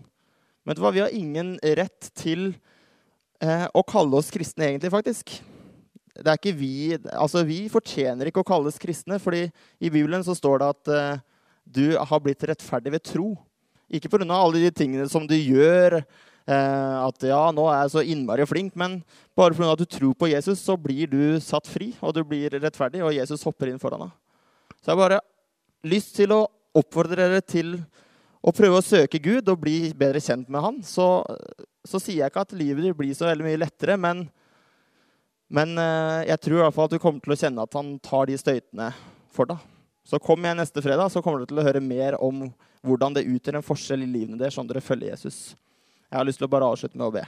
Men 0.64 0.74
vet 0.74 0.82
du 0.82 0.84
hva? 0.84 0.96
vi 0.96 1.06
har 1.06 1.16
ingen 1.16 1.56
rett 1.80 2.12
til 2.20 2.52
eh, 3.42 3.66
å 3.72 3.86
kalle 3.88 4.20
oss 4.20 4.32
kristne, 4.34 4.68
egentlig, 4.68 4.92
faktisk. 4.94 5.40
Det 6.20 6.28
er 6.28 6.40
ikke 6.40 6.58
Vi 6.60 6.74
altså 7.16 7.46
vi 7.48 7.62
fortjener 7.72 8.28
ikke 8.28 8.44
å 8.44 8.48
kalles 8.48 8.80
kristne, 8.82 9.22
fordi 9.24 9.46
i 9.80 9.92
Bibelen 9.92 10.26
så 10.26 10.36
står 10.36 10.60
det 10.60 10.72
at 10.74 10.92
eh, 10.96 11.22
du 11.64 11.86
har 11.96 12.24
blitt 12.24 12.44
rettferdig 12.50 12.92
ved 12.98 13.06
tro. 13.08 13.30
Ikke 13.90 14.12
pga. 14.12 14.26
alle 14.36 14.66
de 14.66 14.72
tingene 14.76 15.08
som 15.10 15.26
du 15.26 15.36
gjør, 15.38 16.02
at 16.54 17.26
ja, 17.30 17.42
nå 17.54 17.66
er 17.70 17.84
jeg 17.84 17.92
så 17.94 18.02
innmari 18.02 18.46
flink, 18.50 18.74
men 18.80 19.00
bare 19.38 19.54
fordi 19.54 19.84
du 19.84 19.90
tror 19.98 20.16
på 20.18 20.30
Jesus, 20.32 20.62
så 20.64 20.78
blir 20.80 21.10
du 21.12 21.22
satt 21.44 21.68
fri, 21.70 21.92
og 22.02 22.16
du 22.16 22.24
blir 22.26 22.56
rettferdig, 22.56 23.04
og 23.06 23.14
Jesus 23.14 23.44
hopper 23.46 23.70
inn 23.70 23.82
foran 23.82 24.08
deg. 24.08 24.16
Så 24.80 24.90
jeg 24.90 24.96
har 24.96 25.04
bare 25.04 25.22
lyst 25.90 26.16
til 26.18 26.34
å 26.34 26.46
oppfordre 26.80 27.20
dere 27.20 27.42
til 27.44 27.76
å 28.40 28.54
prøve 28.56 28.80
å 28.80 28.86
søke 28.86 29.20
Gud 29.22 29.50
og 29.52 29.62
bli 29.64 29.92
bedre 29.98 30.22
kjent 30.24 30.50
med 30.52 30.64
Han. 30.64 30.82
Så, 30.86 31.06
så 31.88 32.00
sier 32.02 32.24
jeg 32.24 32.32
ikke 32.32 32.46
at 32.48 32.56
livet 32.58 32.88
ditt 32.88 32.98
blir 32.98 33.16
så 33.18 33.28
veldig 33.28 33.48
mye 33.48 33.60
lettere, 33.60 33.98
men, 34.00 34.26
men 35.52 35.76
eh, 35.82 36.30
jeg 36.32 36.44
tror 36.46 36.60
i 36.60 36.64
hvert 36.64 36.78
fall 36.78 36.90
at 36.90 36.96
du 36.96 37.04
kommer 37.04 37.24
til 37.26 37.36
å 37.36 37.40
kjenne 37.44 37.66
at 37.66 37.80
han 37.80 37.98
tar 38.04 38.30
de 38.30 38.40
støytene 38.40 38.92
for 39.36 39.50
deg. 39.50 39.68
Så 40.08 40.18
kom 40.24 40.42
igjen 40.42 40.58
neste 40.58 40.82
fredag, 40.82 41.12
så 41.12 41.22
kommer 41.22 41.44
du 41.44 41.50
til 41.50 41.60
å 41.62 41.66
høre 41.68 41.84
mer 41.84 42.18
om 42.24 42.48
hvordan 42.86 43.14
det 43.14 43.28
utgjør 43.28 43.60
en 43.60 43.66
forskjell 43.66 44.06
i 44.06 44.10
livene 44.10 44.40
deres 44.40 44.58
om 44.58 44.68
dere 44.68 44.82
følger 44.82 45.12
Jesus. 45.12 45.52
Jeg 46.10 46.18
har 46.18 46.26
lyst 46.26 46.42
til 46.42 46.48
å 46.48 46.50
bare 46.50 46.66
avslutte 46.66 46.98
med 46.98 47.06
å 47.06 47.14
be. 47.14 47.22